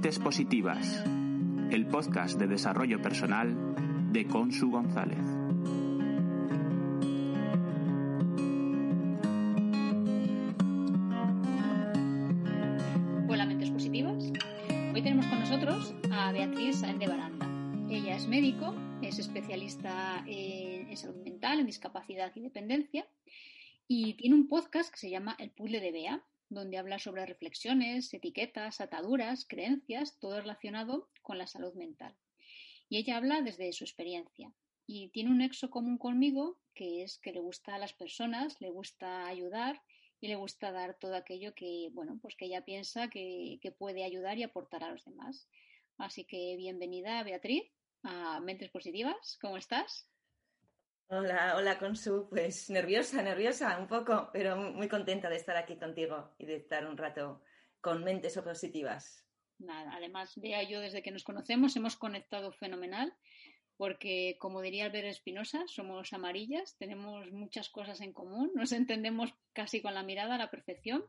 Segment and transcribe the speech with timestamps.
[0.00, 1.04] Mentes Positivas,
[1.70, 3.74] el podcast de desarrollo personal
[4.10, 5.18] de Consu González.
[13.28, 14.32] Hola, Mentes Positivas.
[14.94, 17.46] Hoy tenemos con nosotros a Beatriz Sáenz de Baranda.
[17.90, 23.06] Ella es médico, es especialista en, en salud mental, en discapacidad y dependencia,
[23.86, 28.12] y tiene un podcast que se llama El Puzzle de Bea, donde habla sobre reflexiones,
[28.12, 32.14] etiquetas, ataduras, creencias, todo relacionado con la salud mental.
[32.88, 34.52] Y ella habla desde su experiencia.
[34.86, 38.70] Y tiene un nexo común conmigo, que es que le gusta a las personas, le
[38.70, 39.80] gusta ayudar
[40.20, 44.04] y le gusta dar todo aquello que, bueno, pues que ella piensa que, que puede
[44.04, 45.48] ayudar y aportar a los demás.
[45.98, 47.62] Así que bienvenida, Beatriz,
[48.02, 49.38] a Mentes Positivas.
[49.40, 50.08] ¿Cómo estás?
[51.12, 56.36] Hola, hola Consu, pues nerviosa, nerviosa un poco, pero muy contenta de estar aquí contigo
[56.38, 57.42] y de estar un rato
[57.80, 59.26] con mentes positivas.
[59.58, 63.12] Nada, además, vea yo desde que nos conocemos hemos conectado fenomenal,
[63.76, 69.82] porque como diría Albert Espinosa, somos amarillas, tenemos muchas cosas en común, nos entendemos casi
[69.82, 71.04] con la mirada a la perfección.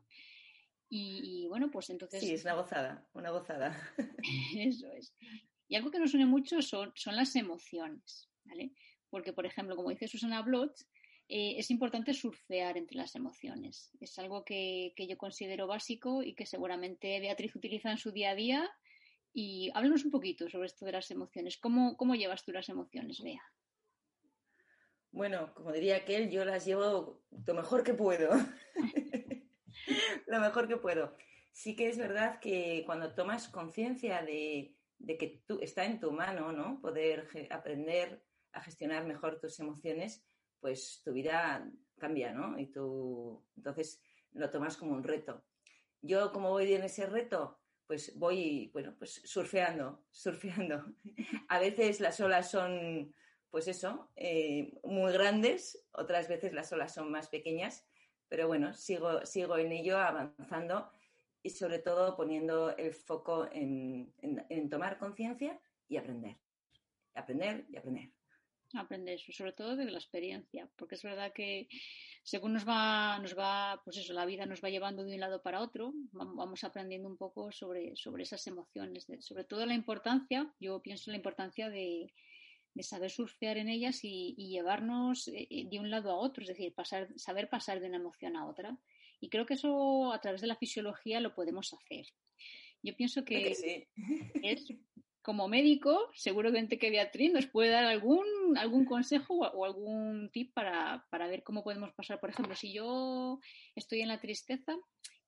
[0.89, 2.21] Y, y bueno, pues entonces.
[2.21, 3.79] Sí, es una gozada, una gozada.
[4.57, 5.13] Eso es.
[5.67, 8.73] Y algo que nos une mucho son, son las emociones, ¿vale?
[9.11, 10.75] Porque, por ejemplo, como dice Susana Bloch,
[11.27, 13.91] eh, es importante surfear entre las emociones.
[13.99, 18.31] Es algo que, que, yo considero básico y que seguramente Beatriz utiliza en su día
[18.31, 18.69] a día.
[19.33, 21.57] Y háblanos un poquito sobre esto de las emociones.
[21.57, 23.41] ¿Cómo, cómo llevas tú las emociones, Bea?
[25.11, 28.31] Bueno, como diría aquel, yo las llevo lo mejor que puedo.
[30.27, 31.15] lo mejor que puedo.
[31.51, 36.11] Sí que es verdad que cuando tomas conciencia de, de, que tú, está en tu
[36.11, 36.79] mano, ¿no?
[36.81, 38.21] Poder aprender
[38.53, 40.23] a gestionar mejor tus emociones,
[40.59, 42.57] pues tu vida cambia, ¿no?
[42.57, 44.01] Y tú entonces
[44.33, 45.43] lo tomas como un reto.
[46.01, 47.59] Yo, como voy en ese reto?
[47.85, 50.85] Pues voy, bueno, pues surfeando, surfeando.
[51.49, 53.13] A veces las olas son,
[53.49, 57.85] pues eso, eh, muy grandes, otras veces las olas son más pequeñas,
[58.29, 60.89] pero bueno, sigo, sigo en ello, avanzando
[61.43, 66.37] y sobre todo poniendo el foco en, en, en tomar conciencia y aprender.
[67.13, 68.11] Aprender y aprender
[68.75, 71.67] aprender eso, sobre todo de la experiencia, porque es verdad que
[72.23, 75.41] según nos va, nos va, pues eso, la vida nos va llevando de un lado
[75.41, 80.53] para otro, vamos aprendiendo un poco sobre, sobre esas emociones, de, sobre todo la importancia,
[80.59, 82.13] yo pienso en la importancia de,
[82.73, 86.73] de saber surfear en ellas y, y, llevarnos de un lado a otro, es decir,
[86.73, 88.77] pasar, saber pasar de una emoción a otra.
[89.19, 92.07] Y creo que eso a través de la fisiología lo podemos hacer.
[92.81, 93.87] Yo pienso que, que sí.
[94.41, 94.67] es
[95.21, 98.25] como médico, seguramente que Beatriz nos puede dar algún,
[98.57, 102.19] algún consejo o, o algún tip para, para, ver cómo podemos pasar.
[102.19, 103.39] Por ejemplo, si yo
[103.75, 104.75] estoy en la tristeza,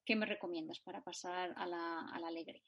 [0.04, 2.62] ¿qué me recomiendas para pasar a la, a la alegría?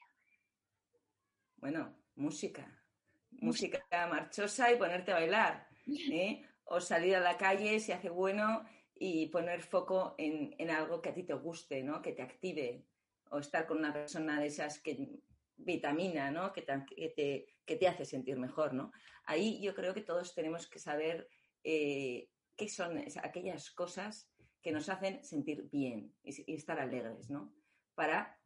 [1.56, 2.82] Bueno, música.
[3.30, 5.68] Música marchosa y ponerte a bailar.
[5.86, 6.42] ¿eh?
[6.68, 11.10] O salir a la calle si hace bueno y poner foco en, en algo que
[11.10, 12.02] a ti te guste, ¿no?
[12.02, 12.84] que te active.
[13.30, 15.20] O estar con una persona de esas que
[15.56, 16.52] vitamina, ¿no?
[16.52, 18.92] Que te, que, te, que te, hace sentir mejor, ¿no?
[19.24, 21.28] Ahí yo creo que todos tenemos que saber
[21.64, 24.30] eh, qué son aquellas cosas
[24.62, 27.52] que nos hacen sentir bien y, y estar alegres, ¿no?
[27.94, 28.38] Para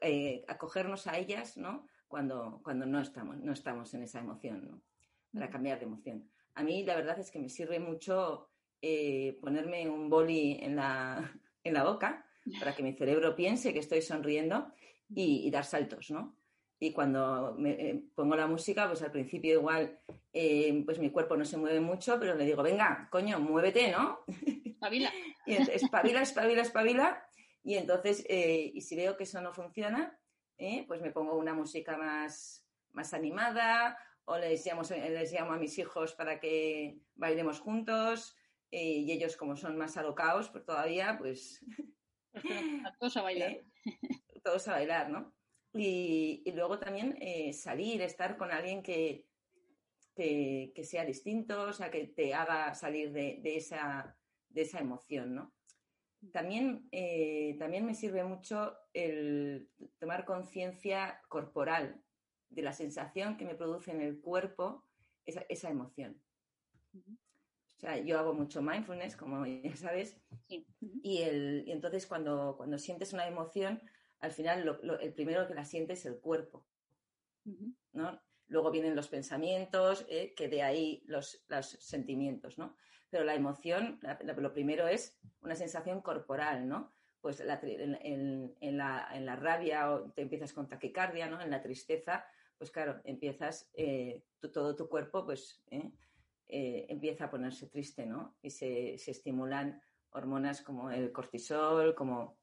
[0.00, 1.86] eh, acogernos a ellas, ¿no?
[2.08, 4.82] Cuando, cuando no, estamos, no estamos en esa emoción, ¿no?
[5.32, 6.30] Para cambiar de emoción.
[6.54, 8.48] A mí la verdad es que me sirve mucho
[8.80, 11.32] eh, ponerme un boli en la,
[11.64, 12.26] en la boca
[12.58, 14.72] para que mi cerebro piense que estoy sonriendo
[15.08, 16.36] y, y dar saltos, ¿no?
[16.84, 20.00] Y cuando me eh, pongo la música, pues al principio igual,
[20.32, 24.20] eh, pues mi cuerpo no se mueve mucho, pero le digo, venga, coño, muévete, ¿no?
[24.64, 25.10] Espabila.
[25.46, 27.26] y espabila, espabila, espabila.
[27.62, 30.18] Y entonces, eh, y si veo que eso no funciona,
[30.86, 33.96] pues me pongo una música más, más animada
[34.26, 38.36] o les llamo, les llamo a mis hijos para que bailemos juntos
[38.70, 41.64] y ellos como son más alocados, pues todavía, pues...
[43.16, 43.56] a bailar
[44.44, 45.34] todos a bailar, ¿no?
[45.72, 49.26] Y, y luego también eh, salir, estar con alguien que,
[50.14, 54.16] que, que, sea distinto, o sea, que te haga salir de, de, esa,
[54.54, 55.52] esa emoción, ¿no?
[56.32, 59.68] También, eh, también me sirve mucho el
[59.98, 62.00] tomar conciencia corporal
[62.50, 64.84] de la sensación que me produce en el cuerpo
[65.26, 66.20] esa, emoción.
[66.94, 70.16] O sea, yo hago mucho mindfulness, como ya sabes,
[70.48, 73.82] y, el, entonces cuando, cuando sientes una emoción,
[74.24, 76.66] al final el primero que la sientes es el cuerpo,
[77.92, 78.20] ¿no?
[78.46, 82.76] Luego vienen los pensamientos, eh, que de ahí los, los, sentimientos, ¿no?
[83.10, 84.00] Pero la emoción,
[84.36, 86.94] lo primero es una sensación corporal, ¿no?
[87.20, 87.48] Pues en,
[88.78, 91.40] la, en, la, rabia te empiezas con taquicardia, ¿no?
[91.40, 92.24] En la tristeza,
[92.56, 98.36] pues claro, empiezas, eh, todo tu cuerpo, pues, eh, empieza a ponerse triste, ¿no?
[98.42, 102.38] Y se, se estimulan hormonas como el cortisol, como,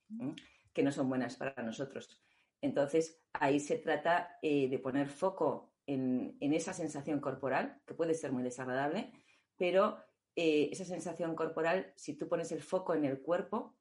[0.73, 2.21] que no son buenas para nosotros.
[2.62, 8.44] Entonces, ahí se trata de poner foco en, esa sensación corporal, que puede ser muy
[8.44, 9.12] desagradable,
[9.57, 9.97] pero
[10.35, 13.75] eh, esa sensación corporal, si tú pones el foco en el cuerpo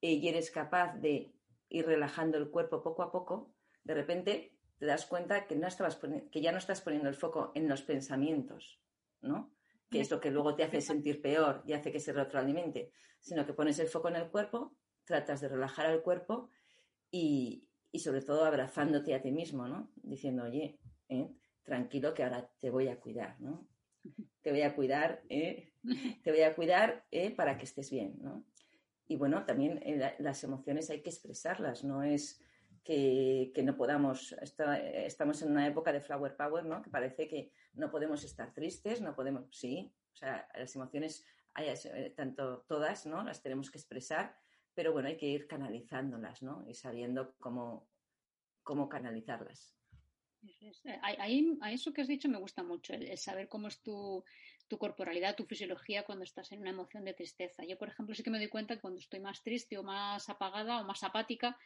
[0.00, 1.34] eh, y eres capaz de
[1.68, 5.98] ir relajando el cuerpo poco a poco, de repente te das cuenta que, no estabas
[6.30, 8.80] que ya no estás poniendo el foco en los pensamientos,
[9.20, 9.52] ¿no?
[9.90, 13.44] que es lo que luego te hace sentir peor y hace que se retroalimente, sino
[13.44, 16.50] que pones el foco en el cuerpo, tratas de relajar al cuerpo
[17.10, 19.92] y, y sobre todo abrazándote a ti mismo, ¿no?
[20.02, 20.78] Diciendo, oye,
[21.10, 21.30] ¿eh?
[21.62, 23.68] tranquilo que ahora te voy a cuidar, ¿no?
[24.40, 25.72] Te voy a cuidar, ¿eh?
[26.24, 27.30] te voy a cuidar ¿eh?
[27.30, 28.44] para que estés bien, ¿no?
[29.06, 29.80] Y bueno, también
[30.18, 32.40] las emociones hay que expresarlas, no es
[32.82, 36.80] que, no podamos, estamos en una época de flower power, ¿no?
[36.80, 41.26] Que parece que no podemos estar tristes, no podemos, sí, o sea, las emociones,
[42.16, 43.22] tanto todas, ¿no?
[43.22, 44.34] Las tenemos que expresar,
[44.74, 46.64] pero bueno, hay que ir canalizándolas, ¿no?
[46.68, 47.88] Y sabiendo cómo,
[48.62, 49.76] cómo canalizarlas.
[50.42, 50.98] Eh,
[51.60, 54.24] a, eso que has dicho me gusta mucho, el, saber cómo es tu,
[54.78, 57.62] corporalidad, tu fisiología cuando estás en una emoción de tristeza.
[57.64, 60.28] Yo, por ejemplo, sí que me doy cuenta que cuando estoy más triste o más
[60.30, 61.58] apagada o más apática,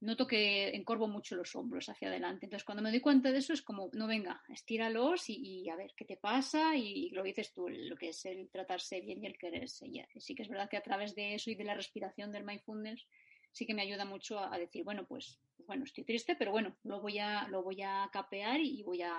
[0.00, 2.46] noto que encorvo mucho los hombros hacia adelante.
[2.46, 5.92] Entonces, cuando me doy cuenta de eso, es como, no venga, estíralos y, a ver
[5.96, 6.74] qué te pasa.
[6.76, 9.86] Y, lo dices tú, lo que es el tratarse bien y el quererse.
[9.86, 12.44] Y sí que es verdad que a través de eso y de la respiración del
[12.44, 13.06] mindfulness,
[13.52, 17.00] sí que me ayuda mucho a, decir, bueno, pues, bueno, estoy triste, pero bueno, lo
[17.00, 19.12] voy a, lo voy a capear y voy a,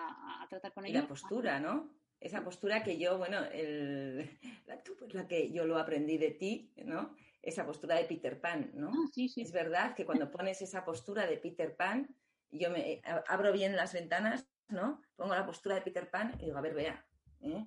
[0.50, 0.98] tratar con ello.
[0.98, 1.94] Y la postura, ¿no?
[2.20, 6.72] Esa postura que yo, bueno, el, la, pues la que yo lo aprendí de ti,
[6.78, 7.16] ¿no?
[7.42, 8.90] Esa postura de Peter Pan, ¿no?
[8.90, 9.42] Ah, sí, sí.
[9.42, 12.16] Es verdad que cuando pones esa postura de Peter Pan,
[12.52, 15.02] yo me abro bien las ventanas, ¿no?
[15.16, 17.06] Pongo la postura de Peter Pan y digo, a ver, vea,
[17.42, 17.66] ¿eh?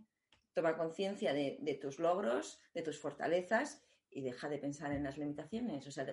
[0.53, 5.19] toma conciencia de, de, tus logros, de tus fortalezas y deja de pensar en las
[5.19, 5.87] limitaciones.
[5.87, 6.07] O sea,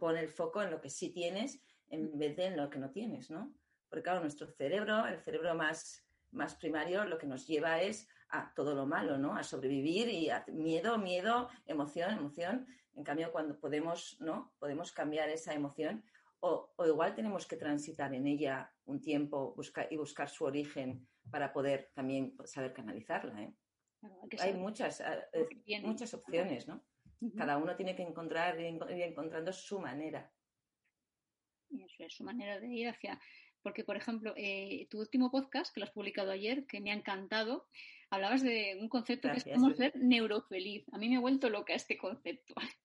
[0.00, 2.90] pone el foco en lo que sí tienes en vez de en lo que no
[2.90, 3.54] tienes, ¿no?
[3.88, 8.52] Porque claro, nuestro cerebro, el cerebro más, más primario, lo que nos lleva es a
[8.54, 9.36] todo lo malo, ¿no?
[9.36, 12.66] A sobrevivir y a miedo, miedo, emoción, emoción.
[12.94, 14.52] En cambio, cuando podemos, ¿no?
[14.58, 16.04] Podemos cambiar esa emoción
[16.46, 19.56] o, igual tenemos que transitar en ella un tiempo
[19.90, 23.54] y buscar su origen para poder también saber canalizarla, ¿eh?
[24.38, 26.84] hay, muchas, eh, muchas opciones, ¿no?
[27.34, 30.30] Cada uno tiene que encontrar, ir encontrando su manera.
[31.70, 33.18] Eso es su manera de ir hacia.
[33.62, 36.94] Porque, por ejemplo, eh, tu último podcast, que lo has publicado ayer, que me ha
[36.94, 37.66] encantado,
[38.10, 40.84] hablabas de un concepto que es cómo ser neurofeliz.
[40.92, 42.54] A mí me ha vuelto loca este concepto.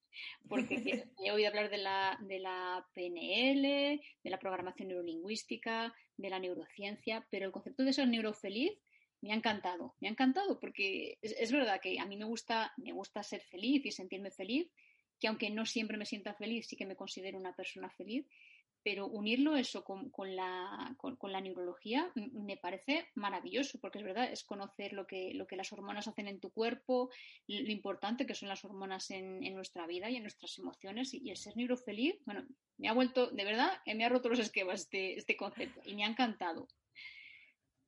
[0.49, 6.39] Porque he oído hablar de la, de la PNL, de la programación neurolingüística, de la
[6.39, 8.77] neurociencia, pero el concepto de ser neurofeliz
[9.21, 12.93] me ha encantado, me ha encantado porque es, verdad que a mí me gusta, me
[12.93, 14.69] gusta ser feliz y sentirme feliz,
[15.19, 18.25] que aunque no siempre me sienta feliz, sí que me considero una persona feliz,
[18.83, 24.43] pero unirlo eso con, la, con, la, neurología me parece maravilloso, porque es verdad, es
[24.43, 27.09] conocer lo que, lo que las hormonas hacen en tu cuerpo,
[27.47, 31.37] lo importante que son las hormonas en, nuestra vida y en nuestras emociones, y, el
[31.37, 32.45] ser neurofeliz, bueno,
[32.77, 36.05] me ha vuelto, de verdad, me ha roto los esquemas este, este concepto y me
[36.05, 36.67] ha encantado.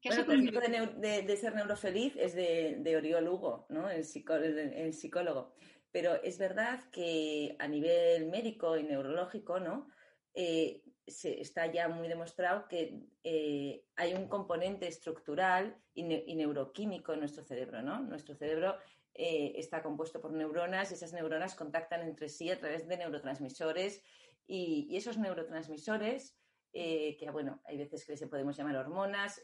[0.03, 3.89] Bueno, el concepto de, ser neurofeliz es de, de Oriol Hugo, ¿no?
[3.89, 5.53] el, psicólogo,
[5.91, 9.87] Pero es verdad que a nivel médico y neurológico, ¿no?
[10.33, 17.19] Eh, se, está ya muy demostrado que eh, hay un componente estructural y, neuroquímico en
[17.19, 17.99] nuestro cerebro, ¿no?
[17.99, 18.77] Nuestro cerebro
[19.13, 24.03] eh, está compuesto por neuronas y esas neuronas contactan entre sí a través de neurotransmisores
[24.47, 26.37] y, esos neurotransmisores,
[26.73, 29.43] que bueno, hay veces que se podemos llamar hormonas,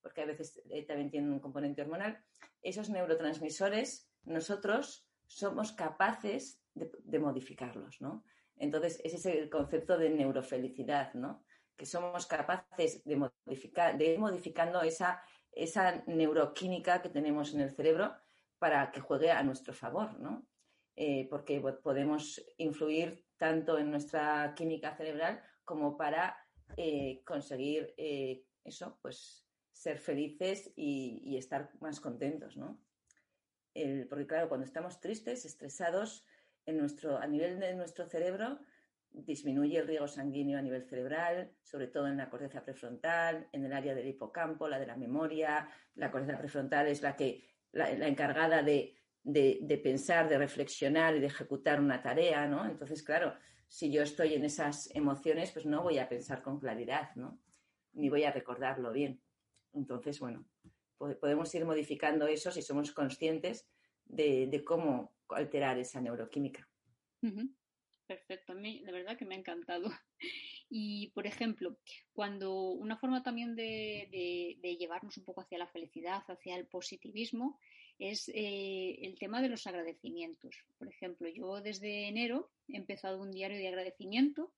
[0.00, 2.22] porque a veces también tienen un componente hormonal,
[2.62, 8.24] esos neurotransmisores nosotros somos capaces de, modificarlos, ¿no?
[8.60, 11.42] Entonces, ese es el concepto de neurofelicidad, ¿no?
[11.76, 17.74] Que somos capaces de modificar, de ir modificando esa, esa neuroquímica que tenemos en el
[17.74, 18.14] cerebro
[18.60, 20.46] para que juegue a nuestro favor, ¿no?
[21.02, 26.36] eh, porque podemos influir tanto en nuestra química cerebral como para
[26.76, 32.82] eh, conseguir eh, eso, pues ser felices y, estar más contentos, ¿no?
[34.10, 36.26] porque claro, cuando estamos tristes, estresados,
[36.72, 38.58] nuestro, a nivel de nuestro cerebro
[39.12, 43.72] disminuye el riego sanguíneo a nivel cerebral, sobre todo en la corteza prefrontal, en el
[43.72, 45.68] área del hipocampo, la de la memoria.
[45.96, 48.96] La corteza prefrontal es la que la, encargada de,
[49.82, 52.64] pensar, de reflexionar y de ejecutar una tarea, ¿no?
[52.66, 53.34] Entonces, claro,
[53.66, 57.40] si yo estoy en esas emociones, pues no voy a pensar con claridad, ¿no?
[57.92, 59.20] Ni voy a recordarlo bien.
[59.72, 60.44] Entonces, bueno,
[60.98, 63.68] podemos ir modificando eso si somos conscientes
[64.04, 66.68] de, cómo alterar esa neuroquímica.
[68.10, 69.88] Perfecto, a mí de verdad que me ha encantado.
[70.72, 71.76] Y, por ejemplo,
[72.12, 77.58] cuando una forma también de, llevarnos un poco hacia la felicidad, hacia el positivismo,
[77.98, 80.54] es eh, el tema de los agradecimientos.
[80.78, 84.52] Por ejemplo, yo desde enero he empezado un diario de agradecimiento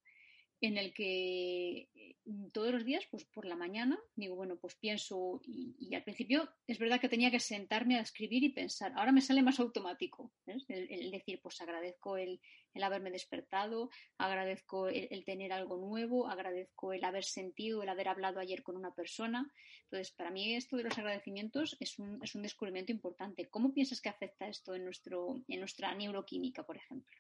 [0.62, 2.16] en el que eh,
[2.52, 6.78] todos los días, pues por la mañana, digo, bueno, pues pienso y, al principio es
[6.78, 11.10] verdad que tenía que sentarme a escribir y pensar, ahora me sale más automático, el,
[11.10, 12.40] decir, pues agradezco el,
[12.80, 18.62] haberme despertado, agradezco el, tener algo nuevo, agradezco el haber sentido, el haber hablado ayer
[18.62, 19.52] con una persona.
[19.84, 23.48] Entonces, para mí esto de los agradecimientos es un, es un descubrimiento importante.
[23.48, 27.16] ¿Cómo piensas que afecta esto en, nuestro, en nuestra neuroquímica, por ejemplo?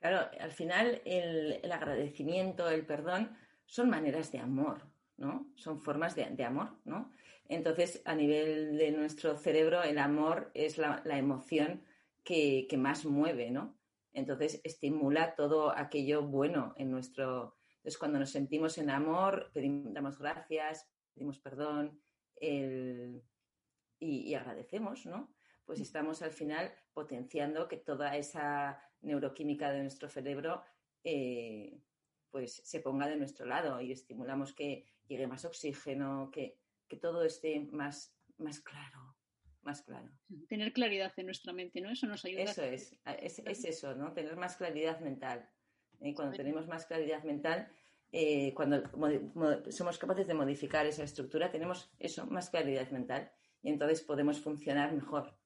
[0.00, 3.36] Claro, al final el, agradecimiento, el perdón,
[3.66, 4.86] son maneras de amor,
[5.16, 5.50] ¿no?
[5.56, 7.10] Son formas de, amor, ¿no?
[7.48, 11.82] Entonces, a nivel de nuestro cerebro, el amor es la, emoción
[12.22, 13.76] que, más mueve, ¿no?
[14.12, 17.56] Entonces, estimula todo aquello bueno en nuestro...
[17.78, 22.00] Entonces, cuando nos sentimos en amor, pedimos, damos gracias, pedimos perdón
[22.40, 23.20] y,
[23.98, 25.32] y agradecemos, ¿no?
[25.64, 30.62] Pues estamos al final potenciando que toda esa neuroquímica de nuestro cerebro
[31.04, 31.80] eh,
[32.30, 36.58] pues se ponga de nuestro lado y estimulamos que llegue más oxígeno, que,
[37.00, 39.16] todo esté más, más claro,
[39.62, 40.10] más claro.
[40.48, 41.90] Tener claridad en nuestra mente, ¿no?
[41.90, 42.44] Eso nos ayuda.
[42.44, 44.12] Eso es, es, eso, ¿no?
[44.12, 45.48] Tener más claridad mental.
[46.00, 47.70] Y cuando tenemos más claridad mental,
[48.12, 48.82] eh, cuando
[49.70, 53.30] somos capaces de modificar esa estructura, tenemos eso, más claridad mental.
[53.62, 55.36] Y entonces podemos funcionar mejor.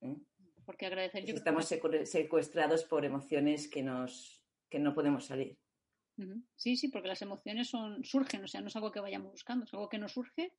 [0.00, 0.16] ¿eh?
[0.72, 5.58] Porque agradecer yo Estamos secuestrados por emociones que, nos, que no podemos salir.
[6.56, 9.64] Sí, sí, porque las emociones son, surgen, o sea, no es algo que vayamos buscando,
[9.64, 10.54] es algo que nos surge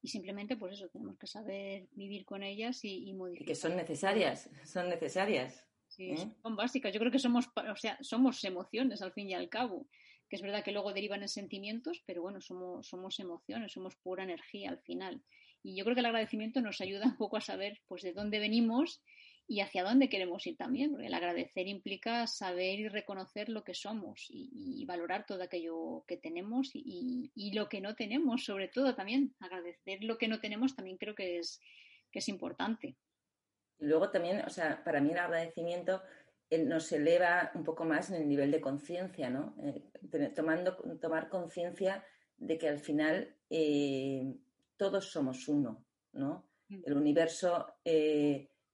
[0.00, 3.42] y simplemente, pues eso, tenemos que saber vivir con ellas y, y modificar.
[3.42, 5.64] Y que son necesarias, son necesarias.
[5.86, 6.34] Sí, ¿eh?
[6.42, 6.92] son básicas.
[6.92, 9.86] Yo creo que somos, o sea, somos emociones al fin y al cabo.
[10.28, 14.24] Que es verdad que luego derivan en sentimientos, pero bueno, somos, somos emociones, somos pura
[14.24, 15.22] energía al final.
[15.62, 18.38] Y yo creo que el agradecimiento nos ayuda un poco a saber, pues, de dónde
[18.38, 19.02] venimos
[19.46, 23.74] y hacia dónde queremos ir también, porque el agradecer implica saber y reconocer lo que
[23.74, 29.34] somos y, valorar todo aquello que tenemos y, lo que no tenemos, sobre todo también
[29.40, 31.60] agradecer lo que no tenemos también creo que es,
[32.10, 32.96] que es importante.
[33.78, 36.02] Y luego también, o sea, para mí el agradecimiento
[36.48, 39.54] eh, nos eleva un poco más en el nivel de conciencia, ¿no?
[39.62, 42.04] Eh, tomando, tomar conciencia
[42.36, 44.34] de que al final eh,
[44.76, 46.48] todos somos uno, ¿no?
[46.68, 46.82] Mm.
[46.84, 47.74] El universo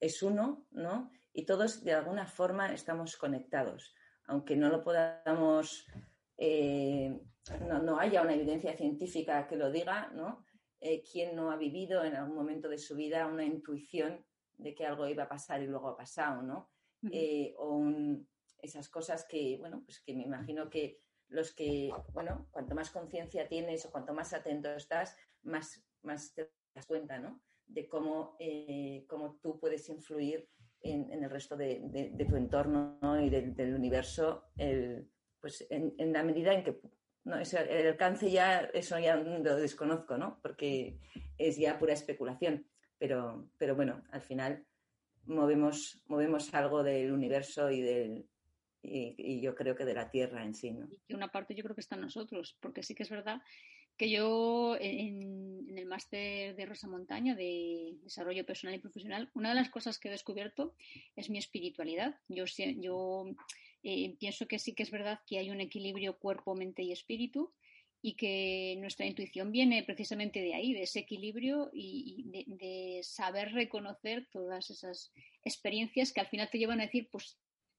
[0.00, 1.10] es uno, ¿no?
[1.32, 5.86] Y todos de alguna forma estamos conectados, aunque no lo podamos,
[6.36, 7.20] eh,
[7.60, 10.44] no, haya una evidencia científica que lo diga, ¿no?
[10.80, 14.24] Eh, ¿Quién no ha vivido en algún momento de su vida una intuición
[14.56, 16.70] de que algo iba a pasar y luego ha pasado, ¿no?
[17.12, 17.80] Eh, o
[18.60, 23.46] esas cosas que, bueno, pues que me imagino que los que, bueno, cuanto más conciencia
[23.48, 27.40] tienes o cuanto más atento estás, más, más te das cuenta, ¿no?
[27.68, 30.48] De cómo, eh, cómo tú puedes influir
[30.80, 34.44] en, el resto de, tu entorno y del, universo,
[35.40, 36.80] pues en, la medida en que
[37.24, 40.40] no, el alcance ya, eso ya lo desconozco, ¿no?
[40.40, 40.98] Porque
[41.36, 42.66] es ya pura especulación.
[42.98, 44.66] Pero, pero bueno, al final
[45.24, 48.26] movemos, movemos algo del universo y del,
[48.82, 50.76] y, yo creo que de la Tierra en sí.
[51.06, 53.40] Y una parte yo creo que está en nosotros, porque sí que es verdad
[53.98, 59.56] que yo en, el máster de Rosa Montaña de desarrollo personal y profesional, una de
[59.56, 60.74] las cosas que he descubierto
[61.16, 62.14] es mi espiritualidad.
[62.28, 62.44] Yo,
[62.78, 63.26] yo
[63.82, 67.52] eh, pienso que sí que es verdad que hay un equilibrio cuerpo, mente y espíritu
[68.00, 74.28] y que nuestra intuición viene precisamente de ahí, de ese equilibrio y, de, saber reconocer
[74.30, 75.12] todas esas
[75.44, 77.38] experiencias que al final te llevan a decir, pues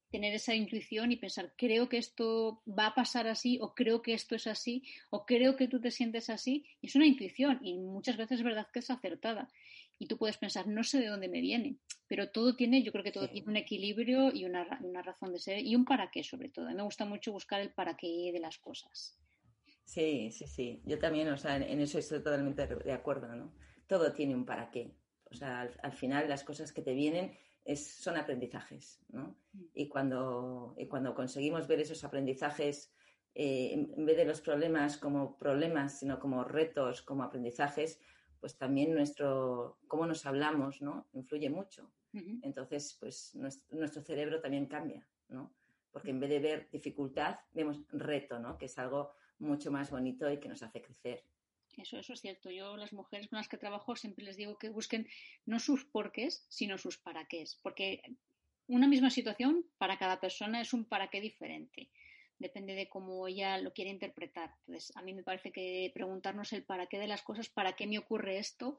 [0.09, 4.13] tener esa intuición y pensar, creo que esto va a pasar así, o creo que
[4.13, 6.65] esto es así, o creo que tú te sientes así.
[6.81, 9.49] Y es una intuición y muchas veces es verdad que es acertada.
[9.97, 13.03] Y tú puedes pensar, no sé de dónde me viene, pero todo tiene, yo creo
[13.03, 16.23] que todo tiene un equilibrio y una, una, razón de ser y un para qué
[16.23, 16.67] sobre todo.
[16.67, 19.19] A mí me gusta mucho buscar el para qué de las cosas.
[19.83, 20.81] Sí, sí, sí.
[20.85, 23.53] Yo también, o sea, en eso estoy totalmente de acuerdo, ¿no?
[23.87, 24.95] Todo tiene un para qué.
[25.25, 27.37] O sea, al, al final las cosas que te vienen
[27.75, 29.35] son aprendizajes, ¿no?
[29.53, 29.63] Mm.
[29.73, 32.91] Y cuando, cuando conseguimos ver esos aprendizajes,
[33.35, 37.99] eh, en vez de los problemas como problemas, sino como retos, como aprendizajes,
[38.39, 41.07] pues también nuestro, cómo nos hablamos, ¿no?
[41.13, 41.91] Influye mucho.
[42.41, 45.53] Entonces, pues nuestro, cerebro también cambia, ¿no?
[45.91, 48.57] Porque en vez de ver dificultad, vemos reto, ¿no?
[48.57, 51.23] Que es algo mucho más bonito y que nos hace crecer.
[51.79, 52.51] Eso, eso es cierto.
[52.51, 55.07] Yo las mujeres con las que trabajo siempre les digo que busquen
[55.45, 57.43] no sus porqués, sino sus para qué.
[57.63, 58.01] Porque
[58.67, 61.89] una misma situación para cada persona es un para qué diferente.
[62.38, 64.53] Depende de cómo ella lo quiere interpretar.
[64.59, 67.88] Entonces, a mí me parece que preguntarnos el para qué de las cosas, para qué
[67.88, 68.77] me ocurre esto,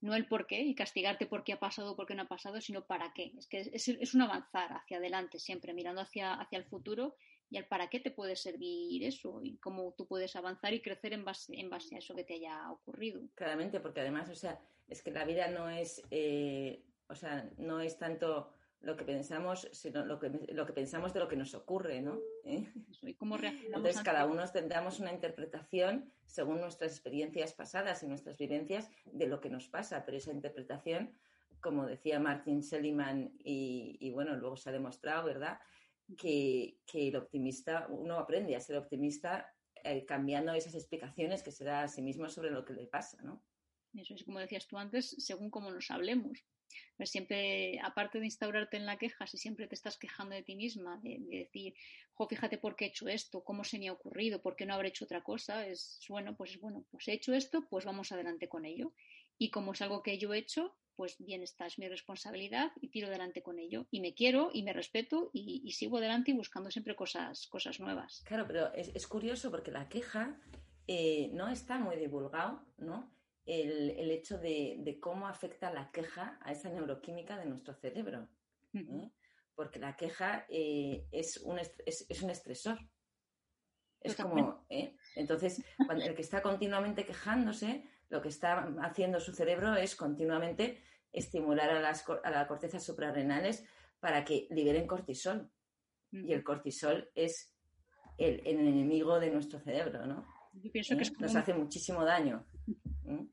[0.00, 2.28] no el por qué y castigarte por qué ha pasado o por qué no ha
[2.28, 3.32] pasado, sino para qué.
[3.38, 7.16] Es que es, es un avanzar hacia adelante siempre, mirando hacia, hacia el futuro
[7.52, 11.12] y al para qué te puede servir eso y cómo tú puedes avanzar y crecer
[11.12, 13.20] en base, en base a eso que te haya ocurrido.
[13.34, 17.80] Claramente, porque además, o sea, es que la vida no es, eh, o sea, no
[17.80, 21.54] es tanto lo que pensamos, sino lo que, lo que pensamos de lo que nos
[21.54, 22.18] ocurre, ¿no?
[22.44, 22.66] ¿Eh?
[23.02, 28.88] ¿y cómo Entonces, cada uno tendremos una interpretación según nuestras experiencias pasadas y nuestras vivencias
[29.04, 31.12] de lo que nos pasa, pero esa interpretación,
[31.60, 35.60] como decía Martin Seligman, y, y bueno, luego se ha demostrado, ¿verdad?
[36.16, 39.52] Que, el optimista, uno aprende a ser optimista
[39.84, 43.20] eh, cambiando esas explicaciones que se da a sí mismo sobre lo que le pasa,
[43.22, 43.42] ¿no?
[43.94, 46.44] Eso es como decías tú antes, según cómo nos hablemos.
[46.96, 50.56] Pero siempre, aparte de instaurarte en la queja, si siempre te estás quejando de ti
[50.56, 51.74] misma, de, decir,
[52.14, 54.74] jo, fíjate por qué he hecho esto, cómo se me ha ocurrido, por qué no
[54.74, 58.12] habré hecho otra cosa, es bueno, pues es bueno, pues he hecho esto, pues vamos
[58.12, 58.94] adelante con ello.
[59.42, 62.90] Y como es algo que yo he hecho, pues bien, esta es mi responsabilidad y
[62.90, 63.88] tiro adelante con ello.
[63.90, 68.22] Y me quiero y me respeto y, sigo adelante y buscando siempre cosas, cosas nuevas.
[68.24, 70.38] Claro, pero es, curioso porque la queja
[70.86, 73.12] eh, no está muy divulgado, ¿no?
[73.44, 78.28] El, hecho de, cómo afecta la queja a esa neuroquímica de nuestro cerebro.
[78.74, 79.10] ¿eh?
[79.56, 82.78] Porque la queja eh, es, un es, un estresor.
[84.00, 89.74] Es como, entonces, cuando el que está continuamente quejándose, lo que está haciendo su cerebro
[89.74, 90.78] es continuamente
[91.14, 93.64] estimular a, las, a la corteza suprarrenales
[94.00, 95.50] para que liberen cortisol.
[96.12, 97.54] Y el cortisol es
[98.18, 100.26] el, enemigo de nuestro cerebro, ¿no?
[100.52, 101.12] Yo pienso que ¿Eh?
[101.20, 102.44] Nos hace muchísimo daño.
[103.04, 103.24] ¿Mm?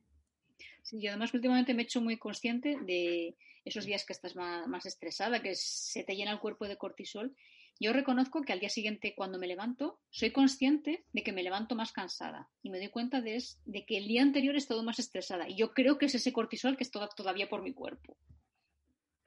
[0.81, 4.65] Sí, yo además últimamente me he hecho muy consciente de esos días que estás más,
[4.69, 7.35] más estresada, que se te llena el cuerpo de cortisol
[7.79, 11.75] yo reconozco que al día siguiente, cuando me levanto, soy consciente de que me levanto
[11.75, 14.99] más cansada y me doy cuenta de, de que el día anterior he estado más
[14.99, 15.47] estresada.
[15.47, 18.17] Y yo creo que es ese cortisol que está todavía por mi cuerpo.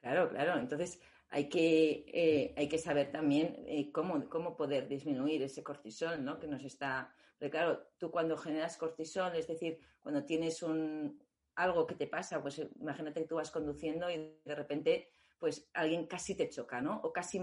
[0.01, 0.59] Claro, claro.
[0.59, 6.23] Entonces hay que, eh, hay que saber también eh, cómo, cómo poder disminuir ese cortisol,
[6.23, 6.39] ¿no?
[6.39, 7.15] Que nos está.
[7.39, 11.19] Porque claro, tú cuando generas cortisol, es decir, cuando tienes un
[11.55, 16.07] algo que te pasa, pues imagínate que tú vas conduciendo y de repente, pues alguien
[16.07, 17.01] casi te choca, ¿no?
[17.03, 17.41] O casi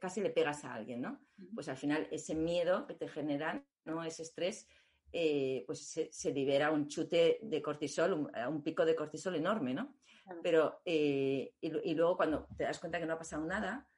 [0.00, 1.20] casi le pegas a alguien, ¿no?
[1.54, 4.02] Pues al final ese miedo que te genera, ¿no?
[4.04, 4.68] Ese estrés,
[5.12, 9.94] eh, pues se, libera un chute de cortisol, un, pico de cortisol enorme, ¿no?
[10.42, 13.88] Pero, eh, y, luego cuando te das cuenta que no ha pasado nada,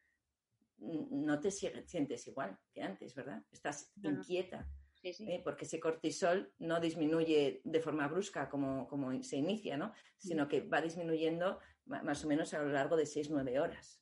[0.79, 3.43] no te sientes igual que antes, ¿verdad?
[3.51, 4.69] Estás inquieta.
[5.03, 5.41] ¿eh?
[5.43, 9.93] porque ese cortisol no disminuye de forma brusca como, como se inicia, ¿no?
[10.19, 14.01] Sino que va disminuyendo más o menos a lo largo de 6-9 horas.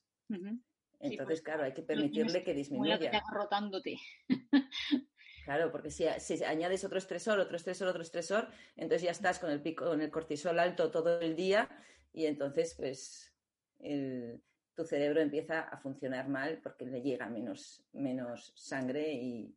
[0.99, 2.99] Entonces, pues, claro, hay que permitirle que disminuya.
[2.99, 3.97] Que rotándote.
[5.45, 6.05] Claro, porque si,
[6.43, 10.11] añades otro estresor, otro estresor, otro estresor, entonces ya estás con el pico, con el
[10.11, 11.67] cortisol alto todo el día
[12.13, 13.33] y entonces, pues,
[13.79, 19.55] tu cerebro empieza a funcionar mal porque le llega menos, menos sangre y,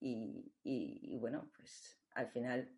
[0.00, 2.70] y, bueno, pues al final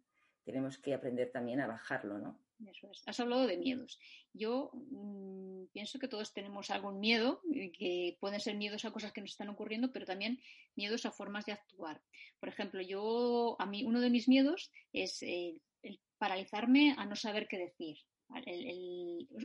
[0.42, 2.40] tenemos que aprender también a bajarlo, ¿no?
[2.68, 3.02] Eso es.
[3.06, 3.98] Has hablado de miedos.
[4.32, 7.40] Yo mm, pienso que todos tenemos algún miedo,
[7.78, 10.40] que pueden ser miedos a cosas que nos están ocurriendo, pero también
[10.76, 12.00] miedos a formas de actuar.
[12.38, 15.60] Por ejemplo, yo, a mí, uno de mis miedos es el,
[16.18, 17.98] paralizarme a no saber qué decir.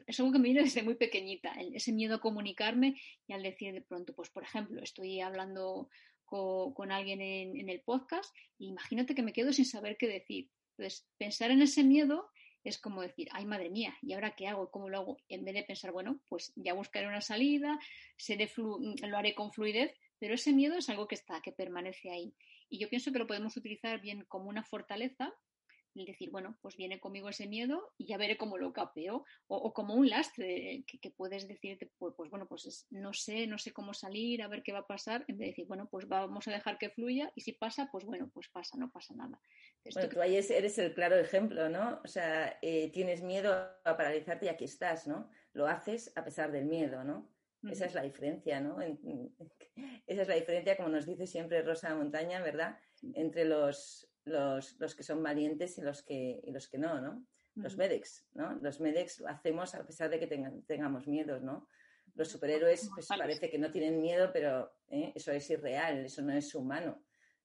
[0.08, 3.74] es algo que me viene desde muy pequeñita, ese miedo a comunicarme y al decir
[3.74, 5.90] de pronto, pues por ejemplo, estoy hablando
[6.26, 10.50] con, alguien en, el podcast y imagínate que me quedo sin saber qué decir.
[10.78, 12.30] Entonces, pensar en ese miedo
[12.66, 14.72] es como decir, ay madre mía, ¿y ahora qué hago?
[14.72, 15.18] ¿Cómo lo hago?
[15.30, 17.80] En vez de pensar, bueno, pues ya buscaré una salida,
[18.58, 22.34] lo haré con fluidez, pero ese miedo es algo que está, que permanece ahí.
[22.68, 25.32] Y yo pienso que lo podemos utilizar bien como una fortaleza
[25.96, 29.74] el decir, bueno, pues viene conmigo ese miedo y ya veré cómo lo capeo, o,
[29.74, 33.94] como un lastre que, puedes decirte, pues, pues bueno, pues no sé, no sé cómo
[33.94, 36.52] salir, a ver qué va a pasar, en vez de decir, bueno, pues vamos a
[36.52, 39.40] dejar que fluya y si pasa, pues bueno, pues pasa, no pasa nada.
[39.94, 42.02] bueno, tú ahí eres el claro ejemplo, ¿no?
[42.04, 45.30] O sea, eh, tienes miedo a paralizarte y aquí estás, ¿no?
[45.54, 47.34] Lo haces a pesar del miedo, ¿no?
[47.72, 48.78] Esa es la diferencia, ¿no?
[50.08, 52.78] esa es la diferencia, como nos dice siempre Rosa Montaña, ¿verdad?
[53.14, 57.26] Entre los, los, los, que son valientes y los que, y los que no, ¿no?
[57.56, 58.54] Los medics, ¿no?
[58.62, 61.70] Los medics lo hacemos a pesar de que tengamos miedos, ¿no?
[62.16, 65.12] Los superhéroes pues parece que no tienen miedo, pero ¿eh?
[65.16, 67.04] eso es irreal, eso no es humano.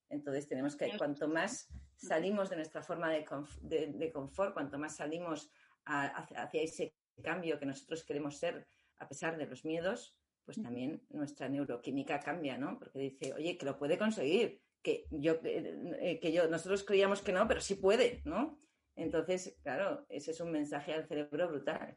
[0.08, 5.50] Entonces tenemos que, cuanto más salimos de nuestra forma de, de, confort, cuanto más salimos
[5.84, 8.66] hacia, hacia, ese cambio que nosotros queremos ser
[8.98, 12.78] a pesar de los miedos, pues también nuestra neuroquímica cambia, ¿no?
[12.78, 17.32] Porque dice, oye, que lo puede conseguir, que yo, eh, que yo, nosotros creíamos que
[17.32, 18.58] no, pero sí puede, ¿no?
[18.96, 21.96] Entonces, claro, ese es un mensaje al cerebro brutal.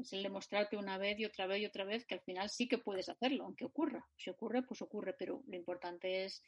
[0.00, 2.68] Es el demostrarte una vez y otra vez y otra vez que al final sí
[2.68, 4.06] que puedes hacerlo, aunque ocurra.
[4.16, 6.44] Si ocurre, pues ocurre, pero lo importante es,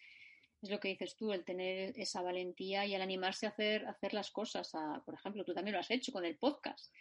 [0.63, 4.15] es lo que dices tú, el tener esa valentía y el animarse a hacer, hacer
[4.15, 4.71] las cosas.
[5.05, 6.93] por ejemplo, tú también lo has hecho con el podcast.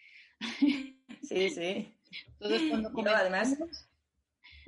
[1.23, 1.95] Sí, sí.
[2.39, 3.58] además,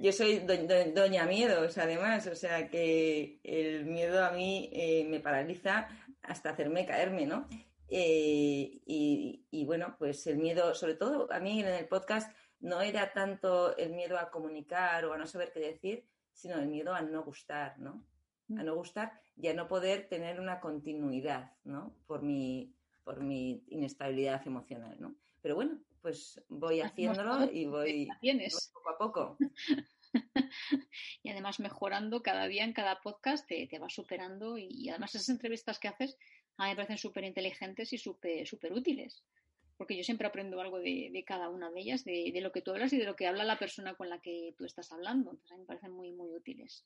[0.02, 5.88] yo soy doña miedos, además, o sea que el miedo a mí eh, me paraliza
[6.24, 7.48] hasta hacerme caerme, ¿no?
[7.88, 13.14] Eh, y, bueno, pues el miedo, sobre todo a mí en el podcast, no era
[13.14, 17.02] tanto el miedo a comunicar o a no saber qué decir, sino el miedo a
[17.02, 18.04] no gustar, ¿no?
[18.58, 21.96] A no gustar y a no poder tener una continuidad, ¿no?
[22.08, 25.16] Por mi, por mi inestabilidad emocional, ¿no?
[25.42, 28.08] Pero bueno, pues voy haciéndolo y voy,
[28.74, 29.38] poco a poco.
[31.24, 35.30] y además mejorando cada día en cada podcast te, te vas superando y, además esas
[35.30, 36.18] entrevistas que haces
[36.58, 39.24] a mí me parecen súper inteligentes y súper super útiles
[39.82, 42.94] porque yo siempre aprendo algo de, cada una de ellas, de, lo que tú hablas
[42.94, 45.32] y de lo que habla la persona con la que tú estás hablando.
[45.32, 46.86] Entonces a mí me parecen muy, muy útiles.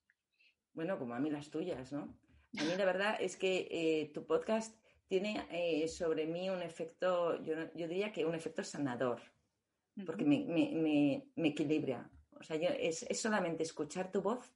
[0.73, 2.17] Bueno, como a mí las tuyas, ¿no?
[2.57, 7.41] A mí la verdad es que eh, tu podcast tiene eh, sobre mí un efecto,
[7.43, 9.21] yo, yo, diría que un efecto sanador,
[10.05, 12.09] porque me, me, me, equilibra.
[12.31, 14.51] O sea, yo, es, es, solamente escuchar tu voz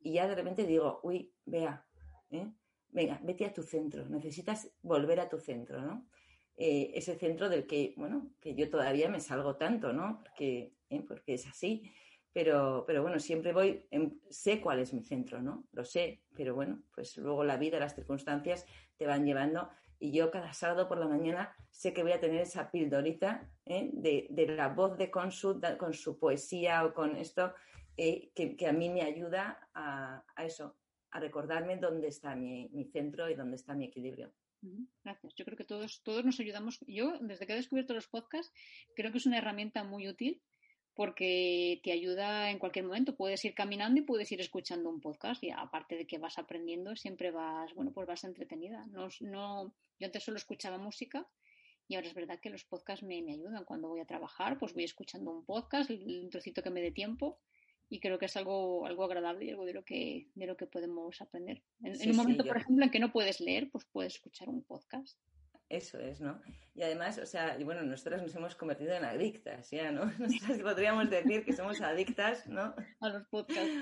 [0.00, 1.86] y ya de repente digo, uy, vea,
[2.30, 2.50] ¿eh?
[2.88, 6.08] venga, vete a tu centro, necesitas volver a tu centro, ¿no?
[6.56, 10.20] Eh, ese centro del que, bueno, que yo todavía me salgo tanto, ¿no?
[10.22, 10.74] Porque,
[11.08, 11.90] porque es así.
[12.32, 13.86] Pero, pero bueno, siempre voy,
[14.30, 15.66] sé cuál es mi centro, ¿no?
[15.72, 19.68] Lo sé, pero bueno, pues luego la vida, las circunstancias te van llevando
[20.02, 23.88] y yo cada sábado por la mañana sé que voy a tener esa pildorita ¿eh?
[23.92, 27.54] de, la voz de consulta con su poesía o con esto
[27.96, 30.76] eh, que, a mí me ayuda a, eso,
[31.12, 34.32] a recordarme dónde está mi, centro y dónde está mi equilibrio.
[35.04, 35.34] Gracias.
[35.36, 36.80] Yo creo que todos, todos nos ayudamos.
[36.88, 38.52] Yo, desde que he descubierto los podcasts,
[38.96, 40.42] creo que es una herramienta muy útil
[40.94, 43.16] porque te ayuda en cualquier momento.
[43.16, 46.94] Puedes ir caminando y puedes ir escuchando un podcast y aparte de que vas aprendiendo,
[46.96, 48.86] siempre vas, bueno, pues vas entretenida.
[48.90, 51.26] No, no, yo antes solo escuchaba música
[51.88, 53.64] y ahora es verdad que los podcasts me, ayudan.
[53.64, 57.38] Cuando voy a trabajar, pues voy escuchando un podcast, un trocito que me dé tiempo
[57.88, 60.66] y creo que es algo, algo agradable y algo de lo que, de lo que
[60.66, 61.62] podemos aprender.
[61.82, 65.18] En, un momento, por ejemplo, en que no puedes leer, pues puedes escuchar un podcast.
[65.72, 66.38] Eso es, ¿no?
[66.74, 70.04] Y además, o sea, bueno, nosotras nos hemos convertido en adictas, ya, ¿no?
[70.18, 72.74] Nosotras podríamos decir que somos adictas, ¿no?
[73.00, 73.72] A los podcasts.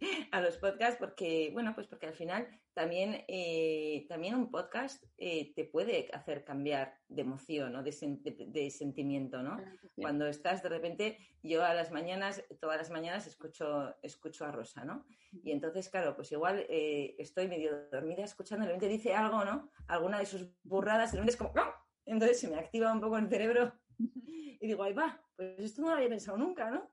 [0.32, 5.54] A los podcasts porque, bueno, pues porque al final también, eh, también un podcast eh,
[5.54, 9.56] te puede hacer cambiar de emoción o de, sentimiento, ¿no?
[9.94, 14.84] Cuando estás de repente, yo a las mañanas, todas las mañanas escucho, escucho a Rosa,
[14.84, 15.06] ¿no?
[15.42, 19.70] Y entonces, claro, pues igual eh, estoy medio dormida escuchando, de repente dice algo, ¿no?
[19.88, 21.64] Alguna de sus burradas, y es como, ¡No!
[22.04, 25.88] Entonces se me activa un poco el cerebro y digo, ahí va, pues esto no
[25.88, 26.88] lo había pensado nunca, ¿no?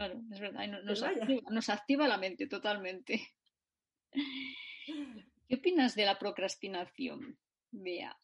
[0.00, 3.20] Claro, es verdad, nos, activa, nos activa la mente totalmente.
[5.46, 7.38] ¿Qué opinas de la procrastinación,
[7.70, 8.18] Bea?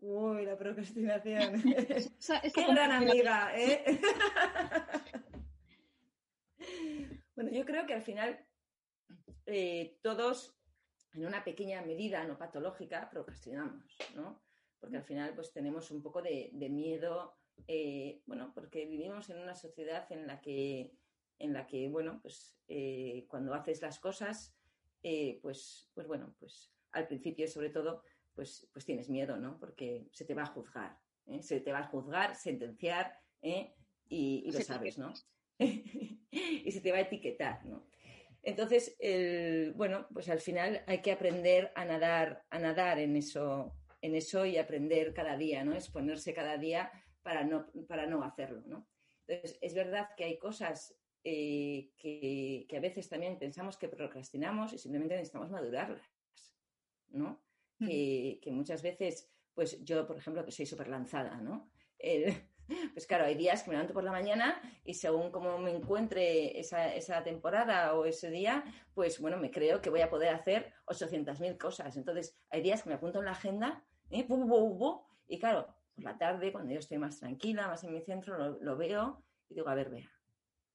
[0.00, 1.60] Uy, la procrastinación.
[2.54, 4.00] Qué gran amiga, ¿eh?
[7.34, 8.46] bueno, yo creo que al final
[9.46, 10.56] eh, todos,
[11.12, 14.44] en una pequeña medida no patológica, procrastinamos, ¿no?
[14.78, 19.54] Porque al final pues tenemos un poco de, miedo, eh, bueno, porque vivimos en una
[19.54, 20.92] sociedad en la que,
[21.38, 24.54] en la que bueno, pues eh, cuando haces las cosas
[25.02, 28.02] eh, pues, pues bueno, pues al principio sobre todo,
[28.34, 29.58] pues, pues tienes miedo, ¿no?
[29.58, 31.42] Porque se te va a juzgar, ¿eh?
[31.42, 33.74] Se te va a juzgar, sentenciar ¿eh?
[34.08, 35.12] y, lo sabes, ¿no?
[35.58, 37.86] y se te va a etiquetar, ¿no?
[38.42, 38.94] Entonces,
[39.74, 44.44] bueno, pues al final hay que aprender a nadar, a nadar en eso, en eso
[44.44, 45.74] y aprender cada día, ¿no?
[45.74, 46.92] Exponerse cada día
[47.24, 48.86] para no, para no hacerlo, ¿no?
[49.26, 54.78] Entonces, es verdad que hay cosas eh, que, a veces también pensamos que procrastinamos y
[54.78, 56.06] simplemente necesitamos madurarlas,
[57.08, 57.42] ¿no?
[57.78, 61.70] que, muchas veces, pues yo, por ejemplo, que soy súper lanzada, ¿no?
[62.92, 66.58] pues claro, hay días que me levanto por la mañana y según cómo me encuentre
[66.58, 71.58] esa, temporada o ese día, pues bueno, me creo que voy a poder hacer 800.000
[71.58, 71.96] cosas.
[71.96, 74.26] Entonces, hay días que me apunto en la agenda ¿eh?
[75.28, 78.76] y claro, por la tarde, cuando yo estoy más tranquila, más en mi centro, lo
[78.76, 80.10] veo y digo, a ver, vea,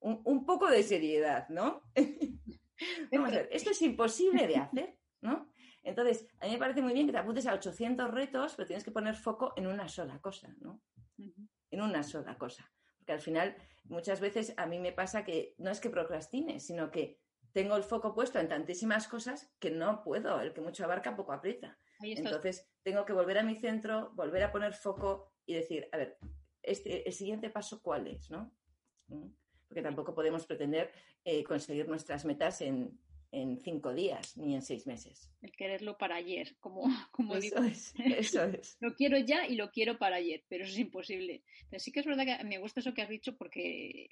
[0.01, 1.83] un, poco de seriedad, ¿no?
[3.11, 5.51] Vamos a ver, esto es imposible de hacer, ¿no?
[5.83, 8.83] Entonces, a mí me parece muy bien que te apuntes a 800 retos, pero tienes
[8.83, 10.81] que poner foco en una sola cosa, ¿no?
[11.71, 12.71] En una sola cosa.
[12.97, 13.55] Porque al final,
[13.85, 17.19] muchas veces a mí me pasa que no es que procrastine, sino que
[17.53, 20.39] tengo el foco puesto en tantísimas cosas que no puedo.
[20.41, 21.77] El que mucho abarca, poco aprieta.
[22.01, 26.17] Entonces, tengo que volver a mi centro, volver a poner foco y decir, a ver,
[26.63, 28.29] este, el siguiente paso, ¿cuál es?
[28.29, 28.51] ¿no?
[29.07, 29.29] ¿Mm?
[29.69, 30.91] porque tampoco podemos pretender
[31.23, 32.99] eh, conseguir nuestras metas en,
[33.61, 35.31] cinco días ni en seis meses.
[35.43, 36.81] El quererlo para ayer, como,
[37.11, 38.75] como eso Es, eso es.
[38.81, 41.43] lo quiero ya y lo quiero para ayer, pero eso es imposible.
[41.69, 44.09] Pero sí que es verdad que me gusta eso que has dicho porque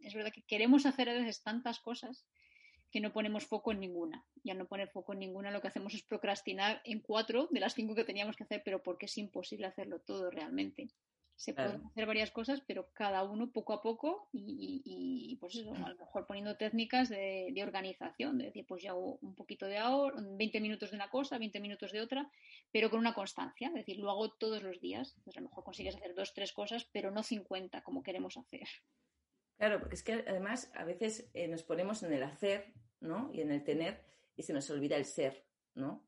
[0.00, 2.26] es verdad que queremos hacer a veces tantas cosas
[2.96, 4.24] que no ponemos foco en ninguna.
[4.42, 7.60] Y al no poner foco en ninguna, lo que hacemos es procrastinar en cuatro de
[7.60, 10.88] las cinco que teníamos que hacer, pero porque es imposible hacerlo todo realmente
[11.34, 15.90] se pueden hacer varias cosas, pero cada uno poco a poco y, pues eso, a
[15.90, 20.16] lo mejor poniendo técnicas de, organización, de decir, pues ya hago un poquito de ahora,
[20.18, 22.30] 20 minutos de una cosa, 20 minutos de otra,
[22.72, 25.62] pero con una constancia, es decir, lo hago todos los días, pues a lo mejor
[25.62, 28.66] consigues hacer dos, tres cosas, pero no 50 como queremos hacer.
[29.58, 33.30] Claro, porque es que además a veces eh, nos ponemos en el hacer, ¿no?
[33.32, 34.02] Y en el tener
[34.36, 36.04] y se nos olvida el ser, ¿no?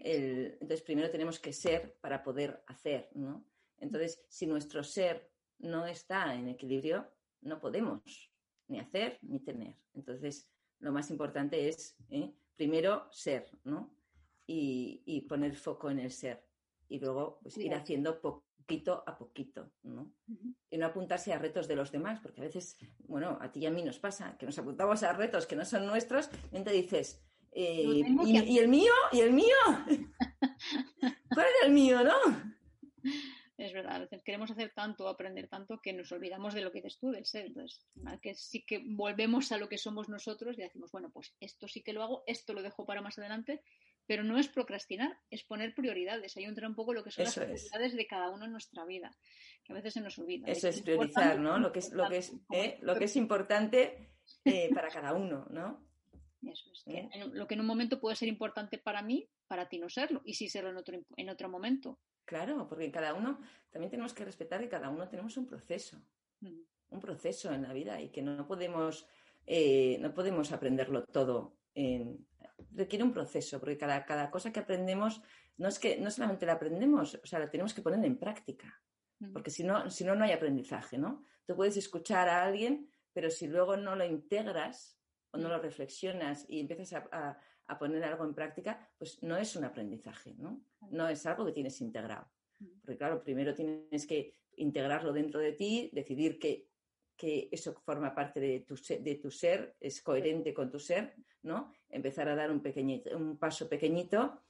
[0.00, 3.44] entonces primero tenemos que ser para poder hacer, ¿no?
[3.78, 8.30] Entonces, si nuestro ser no está en equilibrio, no podemos
[8.68, 9.76] ni hacer ni tener.
[9.94, 12.32] Entonces, lo más importante es, ¿eh?
[12.56, 13.94] primero, ser, ¿no?
[14.46, 16.42] Y, poner foco en el ser.
[16.88, 18.20] Y luego, pues, ir haciendo
[18.68, 20.12] poquito a poquito, ¿no?
[20.68, 22.76] Y no apuntarse a retos de los demás, porque a veces,
[23.06, 25.64] bueno, a ti y a mí nos pasa, que nos apuntamos a retos que no
[25.64, 28.92] son nuestros, y te dices, eh, ¿y, el mío?
[29.10, 29.56] ¿Y el mío?
[31.34, 32.18] ¿Cuál es el mío, no?
[33.56, 36.78] es verdad, a veces queremos hacer tanto, aprender tanto, que nos olvidamos de lo que
[36.82, 37.46] dices tú, del ser.
[37.46, 37.86] Entonces,
[38.20, 41.82] que sí que volvemos a lo que somos nosotros y decimos, bueno, pues esto sí
[41.82, 43.62] que lo hago, esto lo dejo para más adelante,
[44.08, 46.34] pero no es procrastinar, es poner prioridades.
[46.36, 49.14] Ahí entra un poco lo que son las prioridades de cada uno en nuestra vida,
[49.62, 50.46] que a veces se nos olvida.
[50.48, 51.58] Eso es priorizar, ¿no?
[51.58, 52.78] Lo que es, lo que es, ¿eh?
[52.80, 54.14] lo que es importante
[54.46, 55.86] eh, para cada uno, ¿no?
[56.42, 56.84] Eso es.
[56.86, 57.10] ¿Eh?
[57.32, 60.32] lo que en un momento puede ser importante para mí, para ti no serlo, y
[60.32, 61.98] sí serlo en otro, en otro momento.
[62.24, 63.40] Claro, porque cada uno,
[63.70, 66.00] también tenemos que respetar que cada uno tenemos un proceso,
[66.40, 66.60] mm.
[66.90, 69.06] un proceso en la vida y que no podemos,
[69.46, 71.58] eh, no podemos aprenderlo todo.
[72.72, 75.22] Requiere un proceso, porque cada, cada cosa que aprendemos
[75.56, 78.80] no es que no solamente la aprendemos, o sea, la tenemos que poner en práctica,
[79.18, 79.32] mm.
[79.32, 81.24] porque si no, si no, no hay aprendizaje, ¿no?
[81.46, 84.98] Tú puedes escuchar a alguien, pero si luego no lo integras
[85.32, 85.50] o no mm.
[85.50, 90.34] lo reflexionas y empiezas a a poner algo en práctica, pues no es un aprendizaje,
[90.38, 90.64] ¿no?
[90.90, 92.26] No es algo que tienes integrado.
[92.80, 96.67] Porque claro, primero tienes que integrarlo dentro de ti, decidir que,
[97.50, 101.72] eso forma parte de tu, ser, de tu ser, es coherente con tu ser, ¿no?
[101.88, 104.40] Empezar a dar un, pequeñito, un paso pequeñito